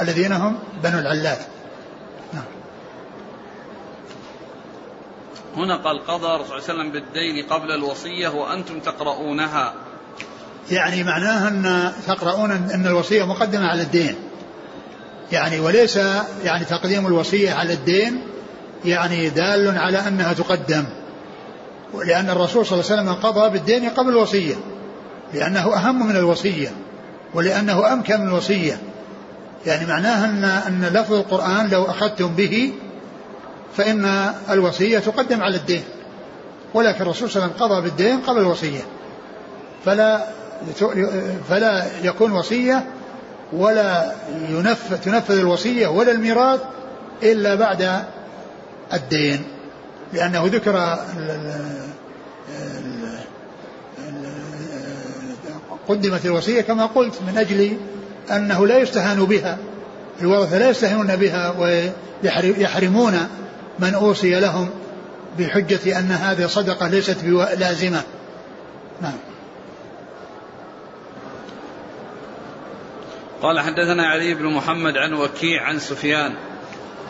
[0.00, 1.38] الذين هم بنو العلات.
[2.32, 2.44] نعم.
[5.56, 9.74] هنا قال قضى الرسول صلى الله عليه وسلم بالدين قبل الوصية وأنتم تقرؤونها.
[10.70, 14.14] يعني معناها أن تقرؤون أن الوصية مقدمة على الدين.
[15.32, 15.96] يعني وليس
[16.44, 18.20] يعني تقديم الوصية على الدين
[18.84, 20.84] يعني دال على أنها تقدم
[22.04, 24.54] لأن الرسول صلى الله عليه وسلم قضى بالدين قبل الوصية
[25.34, 26.72] لأنه أهم من الوصية
[27.34, 28.78] ولأنه أمكن من الوصية.
[29.66, 32.72] يعني معناها أن أن لفظ القرآن لو أخذتم به
[33.76, 35.82] فإن الوصية تقدم على الدين
[36.74, 38.80] ولكن الرسول صلى الله عليه وسلم قضى بالدين قبل الوصية
[39.84, 40.26] فلا
[41.48, 42.84] فلا يكون وصية
[43.52, 44.12] ولا
[44.50, 46.60] ينفذ تنفذ الوصية ولا الميراث
[47.22, 48.04] إلا بعد
[48.92, 49.42] الدين
[50.12, 50.98] لأنه ذكر
[55.88, 57.76] قدمت الوصية كما قلت من أجل
[58.30, 59.58] أنه لا يستهان بها
[60.20, 61.54] الورثة لا يستهانون بها
[62.22, 63.28] ويحرمون
[63.78, 64.68] من أوصي لهم
[65.38, 67.24] بحجة أن هذه صدقة ليست
[67.58, 68.02] لازمة.
[69.02, 69.12] نعم.
[73.42, 76.34] قال حدثنا علي بن محمد عن وكيع عن سفيان.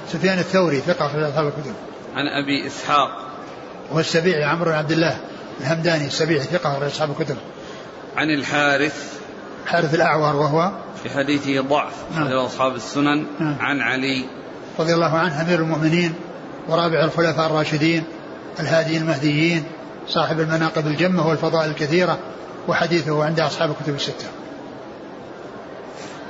[0.08, 1.74] سفيان الثوري ثقة في أصحاب الكتب.
[2.14, 3.08] عن أبي إسحاق.
[3.92, 5.20] والسبيعي عمرو بن عبد الله
[5.60, 7.36] الهمداني السبيعي ثقة في أصحاب الكتب.
[8.16, 9.20] عن الحارث.
[9.64, 10.72] الحارث الأعور وهو؟
[11.02, 12.32] في حديثه ضعف نعم.
[12.32, 13.26] أصحاب السنن.
[13.40, 13.56] نعم.
[13.60, 14.24] عن علي.
[14.78, 16.14] رضي الله عنه أمير المؤمنين
[16.68, 18.04] ورابع الخلفاء الراشدين
[18.60, 19.64] الهاديين المهديين
[20.08, 22.18] صاحب المناقب الجمة والفضائل الكثيرة
[22.68, 24.26] وحديثه عند أصحاب الكتب الستة.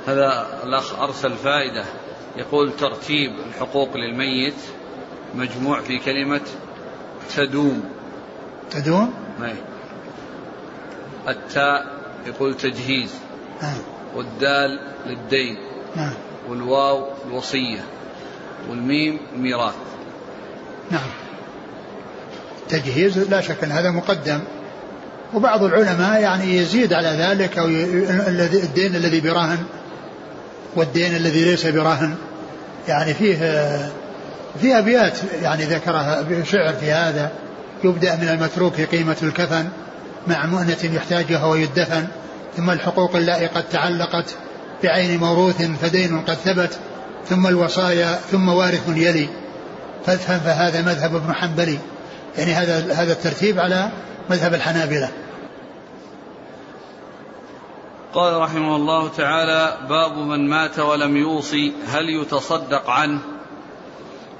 [0.07, 1.85] هذا الأخ أرسل فائدة.
[2.37, 4.53] يقول ترتيب الحقوق للميت
[5.35, 6.41] مجموع في كلمة
[7.35, 7.83] تدوم.
[8.71, 9.55] تدوم؟ أي
[11.27, 11.85] التاء
[12.27, 13.13] يقول تجهيز.
[13.61, 13.75] آه.
[14.15, 15.57] والدال للدين.
[15.95, 16.13] نعم.
[16.49, 17.83] والواو الوصية.
[18.69, 19.75] والميم الميراث.
[20.91, 21.09] نعم.
[22.69, 24.39] تجهيز لا شك أن هذا مقدم.
[25.33, 29.65] وبعض العلماء يعني يزيد على ذلك أو الدين الذي براهن
[30.77, 32.15] والدين الذي ليس براهن.
[32.87, 33.35] يعني فيه
[34.61, 37.31] في أبيات يعني ذكرها شعر في هذا.
[37.83, 39.67] يبدأ من المتروك قيمة الكفن
[40.27, 42.07] مع مؤنة يحتاجها ويدفن
[42.57, 44.35] ثم الحقوق اللائي قد تعلقت
[44.83, 46.77] بعين موروث فدين قد ثبت
[47.29, 49.29] ثم الوصايا ثم وارث يلي.
[50.05, 51.77] فافهم فهذا مذهب ابن حنبلي.
[52.37, 53.89] يعني هذا هذا الترتيب على
[54.29, 55.09] مذهب الحنابلة.
[58.17, 63.21] قال رحمه الله تعالى باب من مات ولم يوصي هل يتصدق عنه؟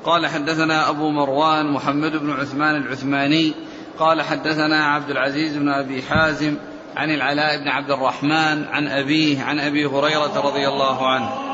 [0.03, 3.53] قال حدثنا أبو مروان محمد بن عثمان العثماني
[3.99, 6.55] قال حدثنا عبد العزيز بن أبي حازم
[6.95, 11.46] عن العلاء بن عبد الرحمن عن أبيه عن أبي هريرة رضي الله عنه.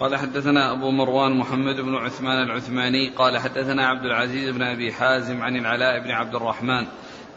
[0.00, 5.42] قال حدثنا أبو مروان محمد بن عثمان العثماني قال حدثنا عبد العزيز بن أبي حازم
[5.42, 6.86] عن العلاء بن عبد الرحمن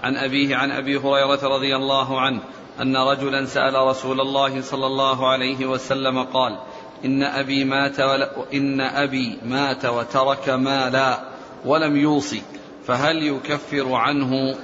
[0.03, 2.39] عن أبيه عن أبي هريرة رضي الله عنه
[2.82, 6.57] أن رجلا سأل رسول الله صلى الله عليه وسلم قال
[7.05, 7.99] إن أبي مات
[8.53, 11.20] إن أبي مات وترك مالا
[11.66, 12.41] ولم يوصي
[12.88, 14.55] فهل يكفر عنه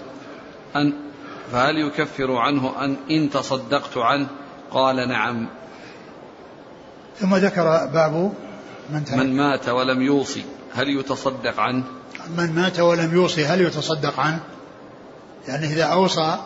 [0.75, 0.93] أن
[1.51, 4.27] فهل يكفر عنه أن إن تصدقت عنه؟
[4.71, 5.47] قال نعم.
[7.19, 8.33] ثم ذكر باب
[8.89, 11.83] من, من مات ولم يوصي هل يتصدق عنه؟
[12.37, 14.39] من مات ولم يوصي هل يتصدق عنه؟
[15.47, 16.37] يعني إذا أوصى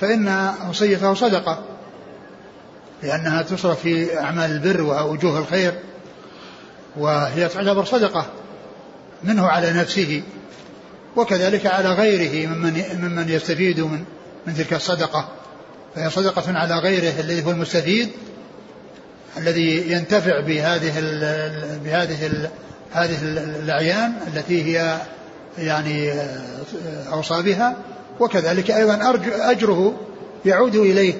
[0.00, 1.64] فإن وصيته صدقة
[3.02, 5.74] لأنها تصرف في أعمال البر ووجوه الخير
[6.96, 8.26] وهي تعتبر صدقة
[9.24, 10.22] منه على نفسه
[11.16, 14.04] وكذلك على غيره ممن ممن يستفيد من
[14.46, 15.28] من تلك الصدقة.
[15.94, 18.10] فهي صدقة على غيره الذي هو المستفيد
[19.38, 21.20] الذي ينتفع بهذه ال
[21.84, 22.48] بهذه ال
[22.92, 23.18] هذه
[23.62, 24.98] الأعيان التي هي
[25.58, 26.12] يعني
[27.12, 27.76] أوصى بها
[28.20, 29.20] وكذلك أيضا
[29.50, 29.94] أجره
[30.44, 31.14] يعود إليه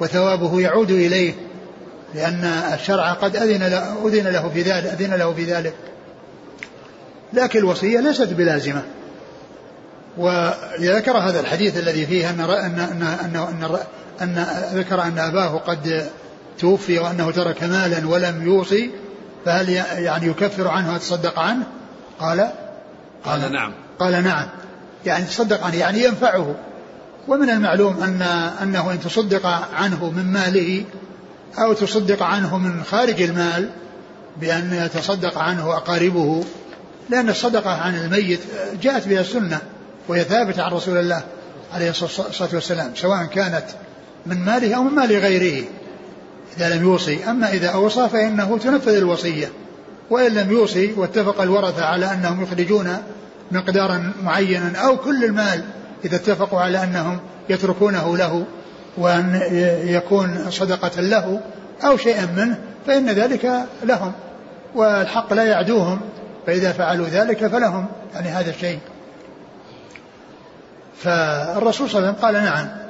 [0.00, 1.34] وثوابه يعود إليه
[2.14, 2.44] لأن
[2.74, 5.74] الشرع قد أذن له, أذن له في ذلك أذن له في ذلك.
[7.32, 8.82] لكن الوصية ليست بلازمة.
[10.18, 13.78] وذكر هذا الحديث الذي فيه أن أن أن
[14.22, 16.06] أن, ذكر أن أباه قد
[16.58, 18.90] توفي وأنه ترك مالا ولم يوصي
[19.44, 21.66] فهل يعني يكفر عنه ويتصدق عنه؟
[22.20, 22.50] قال
[23.24, 23.72] قال, نعم.
[23.98, 24.48] قال نعم.
[25.06, 26.54] يعني تصدق عنه يعني ينفعه.
[27.28, 28.22] ومن المعلوم أن
[28.62, 30.84] أنه إن تصدق عنه من ماله
[31.58, 33.70] أو تصدق عنه من خارج المال
[34.36, 36.44] بأن يتصدق عنه أقاربه
[37.10, 38.40] لأن الصدقة عن الميت
[38.82, 39.58] جاءت بها السنة
[40.08, 41.22] وهي ثابتة عن رسول الله
[41.74, 43.64] عليه الصلاة والسلام سواء كانت
[44.26, 45.64] من ماله أو من مال غيره.
[46.56, 47.24] إذا لم يوصي.
[47.24, 49.48] أما إذا أوصى فإنه تنفذ الوصية.
[50.10, 52.96] وإن لم يوصي واتفق الورثة على أنهم يخرجون
[53.50, 55.64] مقدارا معينا أو كل المال
[56.04, 58.44] إذا اتفقوا على أنهم يتركونه له
[58.96, 59.40] وأن
[59.84, 61.40] يكون صدقة له
[61.84, 64.12] أو شيئا منه فإن ذلك لهم.
[64.74, 66.00] والحق لا يعدوهم
[66.46, 67.86] فإذا فعلوا ذلك فلهم.
[68.14, 68.78] يعني هذا الشيء.
[70.96, 72.83] فالرسول صلى الله عليه وسلم قال نعم.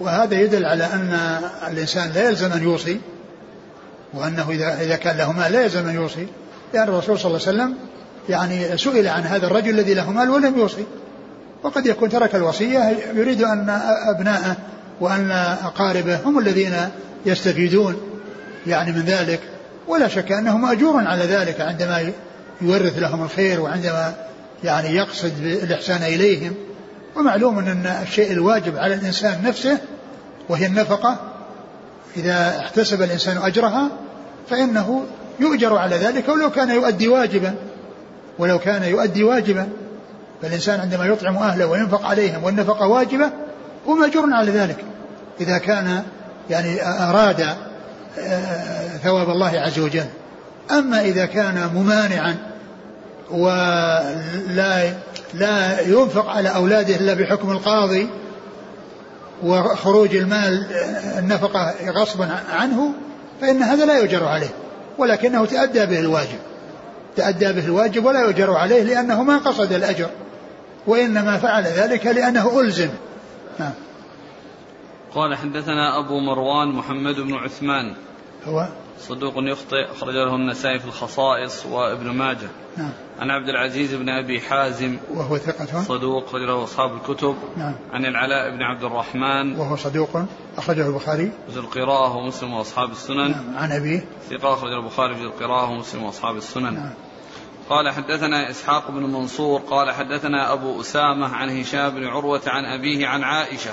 [0.00, 1.18] وهذا يدل على أن
[1.68, 3.00] الإنسان لا يلزم أن يوصي
[4.14, 6.26] وأنه إذا إذا كان له مال لا يلزم أن يوصي.
[6.74, 7.74] لأن الرسول صلى الله عليه وسلم
[8.28, 10.84] يعني سئل عن هذا الرجل الذي له مال ولم يوصي.
[11.62, 13.80] وقد يكون ترك الوصية يريد أن
[14.16, 14.56] أبناءه
[15.00, 15.30] وأن
[15.64, 16.74] أقاربه هم الذين
[17.26, 17.96] يستفيدون
[18.66, 19.40] يعني من ذلك.
[19.88, 22.12] ولا شك أنه مأجور على ذلك عندما
[22.60, 24.14] يورث لهم الخير وعندما
[24.64, 26.54] يعني يقصد بالإحسان إليهم.
[27.16, 29.78] ومعلوم أن الشيء الواجب على الإنسان نفسه
[30.48, 31.16] وهي النفقة
[32.16, 33.90] إذا احتسب الإنسان أجرها
[34.50, 35.04] فإنه
[35.40, 37.54] يؤجر على ذلك ولو كان يؤدي واجبا
[38.38, 39.68] ولو كان يؤدي واجبا.
[40.42, 43.30] فالإنسان عندما يطعم أهله وينفق عليهم والنفقة واجبة
[43.88, 44.84] هو مأجور على ذلك.
[45.40, 46.02] إذا كان
[46.50, 47.40] يعني أراد
[48.18, 50.06] آه، ثواب الله عز وجل.
[50.70, 52.36] أما إذا كان ممانعا
[53.30, 54.94] ولا
[55.34, 58.08] لا ينفق على أولاده إلا بحكم القاضي
[59.42, 60.66] وخروج المال
[61.18, 62.92] النفقة غصبا عنه
[63.40, 64.50] فإن هذا لا يؤجر عليه
[64.98, 66.38] ولكنه تأدى به الواجب.
[67.16, 70.08] تأدى به الواجب ولا يؤجر عليه لأنه ما قصد الأجر
[70.86, 72.88] وإنما فعل ذلك لأنه ألزم.
[73.58, 73.72] نعم
[75.14, 77.94] قال حدثنا أبو مروان محمد بن عثمان.
[78.46, 78.68] هو
[79.00, 82.48] صدوق يخطئ أخرج له النسائي في الخصائص وابن ماجه.
[82.76, 82.92] نعم.
[83.18, 84.98] عن عبد العزيز بن أبي حازم.
[85.14, 87.36] وهو ثقة؟ صدوق أخرج له أصحاب الكتب.
[87.56, 87.74] نعم.
[87.92, 89.56] عن العلاء بن عبد الرحمن.
[89.56, 90.10] وهو صدوق
[90.58, 91.32] أخرجه البخاري.
[91.50, 93.30] في القراءة ومسلم وأصحاب السنن.
[93.30, 93.56] نعم.
[93.56, 94.04] عن أبيه.
[94.30, 96.74] ثقة أخرج البخاري في القراءة ومسلم وأصحاب السنن.
[96.74, 96.94] نعم.
[97.68, 103.06] قال حدثنا إسحاق بن منصور قال حدثنا أبو أسامة عن هشام بن عروة عن أبيه
[103.06, 103.70] عن عائشة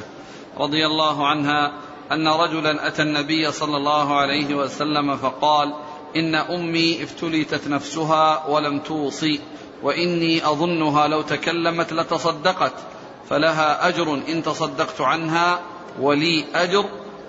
[0.57, 1.73] رضي الله عنها
[2.11, 5.73] أن رجلا أتى النبي صلى الله عليه وسلم فقال
[6.15, 9.39] إن أمي افتلتت نفسها ولم توصي
[9.83, 12.73] وإني أظنها لو تكلمت لتصدقت
[13.29, 15.59] فلها أجر إن تصدقت عنها
[16.01, 16.85] ولي أجر؟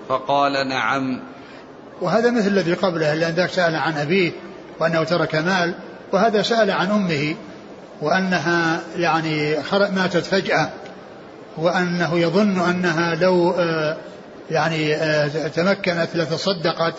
[0.09, 1.19] فقال نعم.
[2.01, 4.31] وهذا مثل الذي قبله لأن ذاك سأل عن أبيه
[4.79, 5.75] وأنه ترك مال
[6.13, 7.35] وهذا سأل عن أمه
[8.01, 10.69] وأنها يعني ماتت فجأة
[11.57, 13.97] وأنه يظن أنها لو آه،
[14.51, 16.93] يعني آه، تمكنت لتصدقت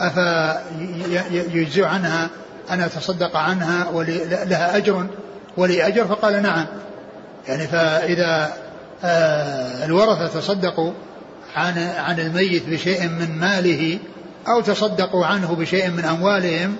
[0.00, 2.28] أفيجزئ عنها
[2.70, 5.06] أن أتصدق عنها ولها أجر
[5.56, 6.66] ولي أجر فقال نعم.
[7.48, 8.52] يعني فإذا
[9.04, 10.92] آه، الورثة تصدقوا
[11.56, 13.98] عن عن الميت بشيء من ماله
[14.48, 16.76] أو تصدقوا عنه بشيء من أموالهم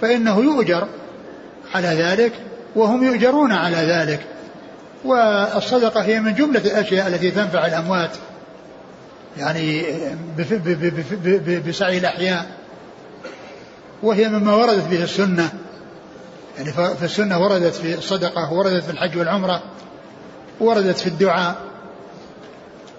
[0.00, 0.86] فإنه يؤجر
[1.74, 2.32] على ذلك
[2.76, 4.20] وهم يؤجرون على ذلك.
[5.04, 8.10] والصدقة هي من جملة الأشياء التي تنفع الأموات.
[9.36, 9.84] يعني
[11.68, 12.46] بسعي الأحياء.
[14.02, 15.52] وهي مما وردت به السنة.
[16.58, 19.62] يعني فالسنة وردت في الصدقة وردت في الحج والعمرة
[20.60, 21.56] وردت في الدعاء.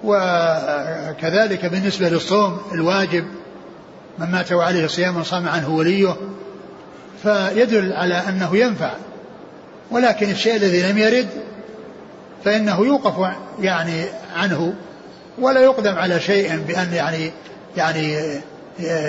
[0.04, 3.26] وكذلك بالنسبة للصوم الواجب
[4.20, 6.16] من مات وعليه صيام صام عنه وليه
[7.24, 8.92] فيدل على أنه ينفع.
[9.92, 11.30] ولكن الشيء الذي لم يرد
[12.46, 14.06] فإنه يوقف يعني
[14.36, 14.74] عنه.
[15.40, 17.32] ولا يقدم على شيء بأن يعني
[17.78, 18.18] يعني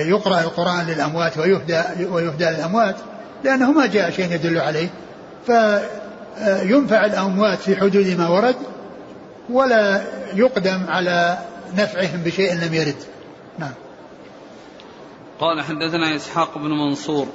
[0.09, 2.97] يقرأ القرآن للأموات ويهدى ويهدى للأموات
[3.45, 4.89] لأنه ما جاء شيء يدل عليه.
[5.47, 8.57] فينفع الأموات في حدود ما ورد
[9.51, 10.03] ولا
[10.35, 11.39] يقدم على
[11.77, 12.97] نفعهم بشيء لم يرد.
[13.59, 13.75] نعم.
[15.41, 17.27] قال حدثنا إسحاق بن منصور.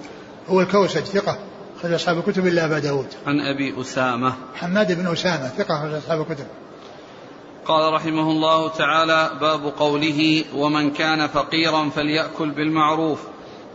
[0.49, 1.37] هو الكوسج ثقة
[1.79, 3.07] أخرج أصحاب الكتب إلا أبا داود.
[3.27, 4.33] عن أبي أسامة.
[4.55, 6.45] حماد بن أسامة ثقة أخرج أصحاب الكتب.
[7.69, 13.19] قال رحمه الله تعالى باب قوله ومن كان فقيرا فليأكل بالمعروف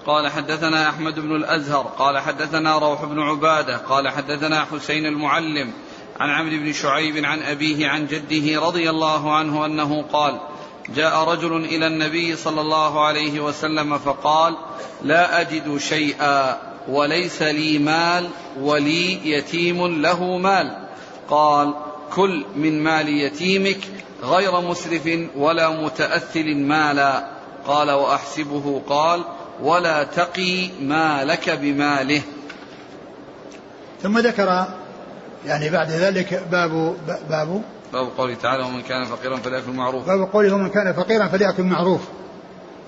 [0.06, 5.72] قال حدثنا أحمد بن الأزهر قال حدثنا روح بن عبادة قال حدثنا حسين المعلم
[6.20, 10.40] عن عمرو بن شعيب عن أبيه عن جده رضي الله عنه أنه قال
[10.94, 14.56] جاء رجل إلى النبي صلى الله عليه وسلم فقال
[15.02, 18.28] لا أجد شيئا وليس لي مال
[18.60, 20.88] ولي يتيم له مال
[21.30, 21.74] قال
[22.14, 23.78] كل من مال يتيمك
[24.22, 27.34] غير مسرف ولا متأثل مالا.
[27.66, 29.24] قال وأحسبه قال
[29.62, 32.22] ولا تقي مالك بماله.
[34.02, 34.66] ثم ذكر
[35.46, 36.96] يعني بعد ذلك باب
[37.30, 41.62] باب باب قوله تعالى ومن كان فقيرا فليأكل معروف باب قوله ومن كان فقيرا فليأكل
[41.62, 42.00] معروف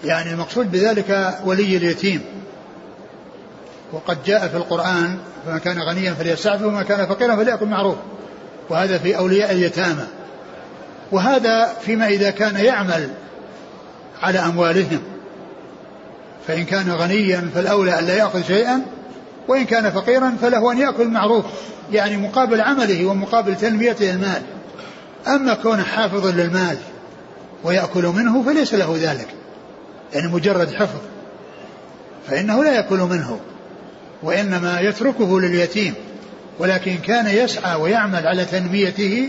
[0.04, 2.24] يعني المقصود بذلك ولي اليتيم.
[3.92, 7.96] وقد جاء في القرآن فمن كان غنيا فليستعفف ومن كان فقيرا فليأكل معروف
[8.70, 10.06] وهذا في أولياء اليتامى.
[11.12, 13.08] وهذا فيما إذا كان يعمل
[14.22, 15.00] على أموالهم.
[16.46, 18.82] فإن كان غنيا فالأولى أن لا يأخذ شيئا
[19.48, 21.44] وإن كان فقيرا فله أن يأكل معروف
[21.92, 24.42] يعني مقابل عمله ومقابل تنميته المال.
[25.26, 26.76] أما كونه حافظا للمال
[27.64, 29.28] ويأكل منه فليس له ذلك
[30.14, 31.00] يعني مجرد حفظ.
[32.28, 33.40] فإنه لا يأكل منه
[34.22, 35.94] وإنما يتركه لليتيم.
[36.58, 39.28] ولكن كان يسعى ويعمل على تنميته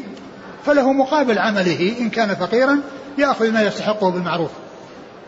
[0.66, 1.96] فله مقابل عمله.
[2.00, 2.80] إن كان فقيرا
[3.18, 4.52] يأخذ ما يستحقه بالمعروف.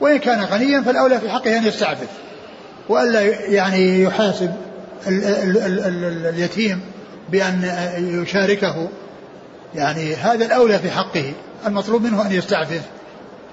[0.02, 2.08] وإن كان غنيا فالأولى في حقه أن يستعفف.
[2.89, 3.22] وألا
[3.52, 4.54] يعني يحاسب
[5.08, 6.82] ال ال ال ال اليتيم
[7.30, 8.89] بأن يشاركه.
[9.76, 11.34] يعني هذا الأولى في حقه.
[11.68, 12.82] المطلوب منه أن يستعفف.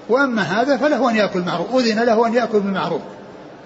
[0.09, 1.75] وأما هذا فله أن يأكل معروف.
[1.75, 3.01] أذن له أن يأكل بالمعروف.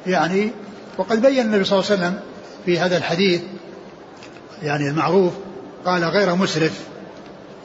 [0.08, 0.52] يعني
[0.98, 2.20] وقد بين النبي صلى الله عليه وسلم
[2.66, 3.42] في هذا الحديث
[4.64, 5.34] يعني المعروف
[5.86, 6.72] قال غير مسرف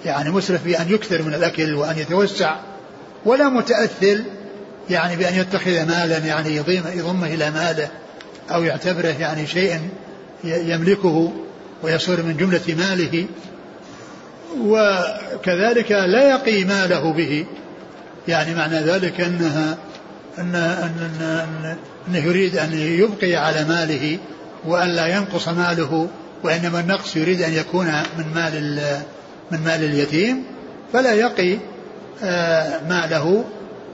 [0.05, 2.57] يعني مسرف بأن يكثر من الأكل وأن يتوسع
[3.24, 4.24] ولا متأثل
[4.90, 7.88] يعني بأن يتخذ مالا يعني يضم يضمه إلى ماله
[8.51, 9.88] أو يعتبره يعني شيئا
[10.44, 11.32] يملكه
[11.82, 13.26] ويصير من جملة ماله.
[14.61, 17.47] وكذلك لا يقي ماله به
[18.28, 19.78] يعني معنى ذلك أنها
[20.38, 21.76] أن أن أن
[22.09, 24.18] أنه يريد أن يبقي على ماله
[24.64, 26.09] وأن لا ينقص ماله.
[26.47, 27.86] وإنما النقص يريد أن يكون
[28.18, 28.80] من مال
[29.51, 30.44] من مال اليتيم
[30.92, 31.59] فلا يقي
[32.22, 33.44] آه، ماله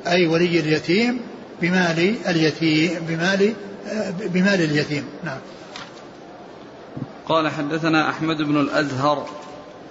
[0.06, 1.20] أي ولي اليتيم
[1.62, 3.52] بمال اليتيم بمال
[3.88, 5.04] آه، بمال اليتيم.
[5.24, 5.38] نعم.
[7.28, 9.26] قال حدثنا أحمد بن الأزهر.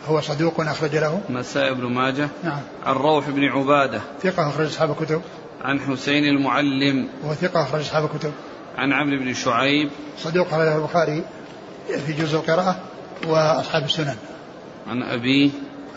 [0.08, 1.22] هو صدوق أخرج له.
[1.30, 2.30] مساء بن ماجه.
[2.44, 2.62] نعم.
[2.86, 4.02] عن روح بن عبادة.
[4.24, 5.22] ثقة أخرج أصحاب الكتب.
[5.62, 7.08] عن حسين المعلم.
[7.24, 8.32] وهو ثقة أخرج أصحاب الكتب.
[8.78, 9.90] عن عمرو بن شعيب.
[10.20, 11.24] صدوق أخرجه البخاري.
[12.06, 12.80] في جزء القراءة
[13.28, 14.16] وأصحاب السنن.
[14.88, 15.50] عن أبيه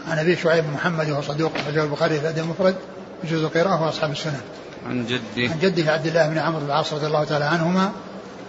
[0.09, 2.77] عن أبي شعيب محمد وهو صدوق أخرجه البخاري في الأدب المفرد
[3.23, 4.41] في جزء القراءة وأصحاب السنن.
[4.87, 5.53] عن جده.
[5.53, 7.93] عن جده عبد الله بن عمرو بن العاص رضي الله تعالى عنهما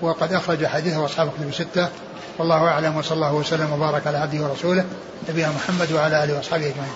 [0.01, 1.89] وقد أخرج حديثه أصحاب الكتب الستة.
[2.37, 4.85] والله أعلم وصلى الله وسلم وبارك على عبده ورسوله
[5.29, 6.91] نبينا محمد وعلى آله وأصحابه أجمعين.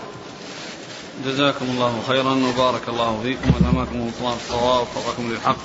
[1.26, 5.58] جزاكم الله خيرا وبارك الله فيكم وألهمكم الله الصواب ووفقكم للحق.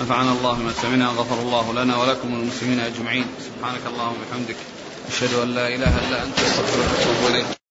[0.00, 3.26] نفعنا الله بما سمعنا غفر الله لنا ولكم وللمسلمين أجمعين.
[3.40, 4.56] سبحانك اللهم وبحمدك.
[5.08, 7.63] أشهد أن لا إله إلا أنت أستغفرك وأتوب إليك.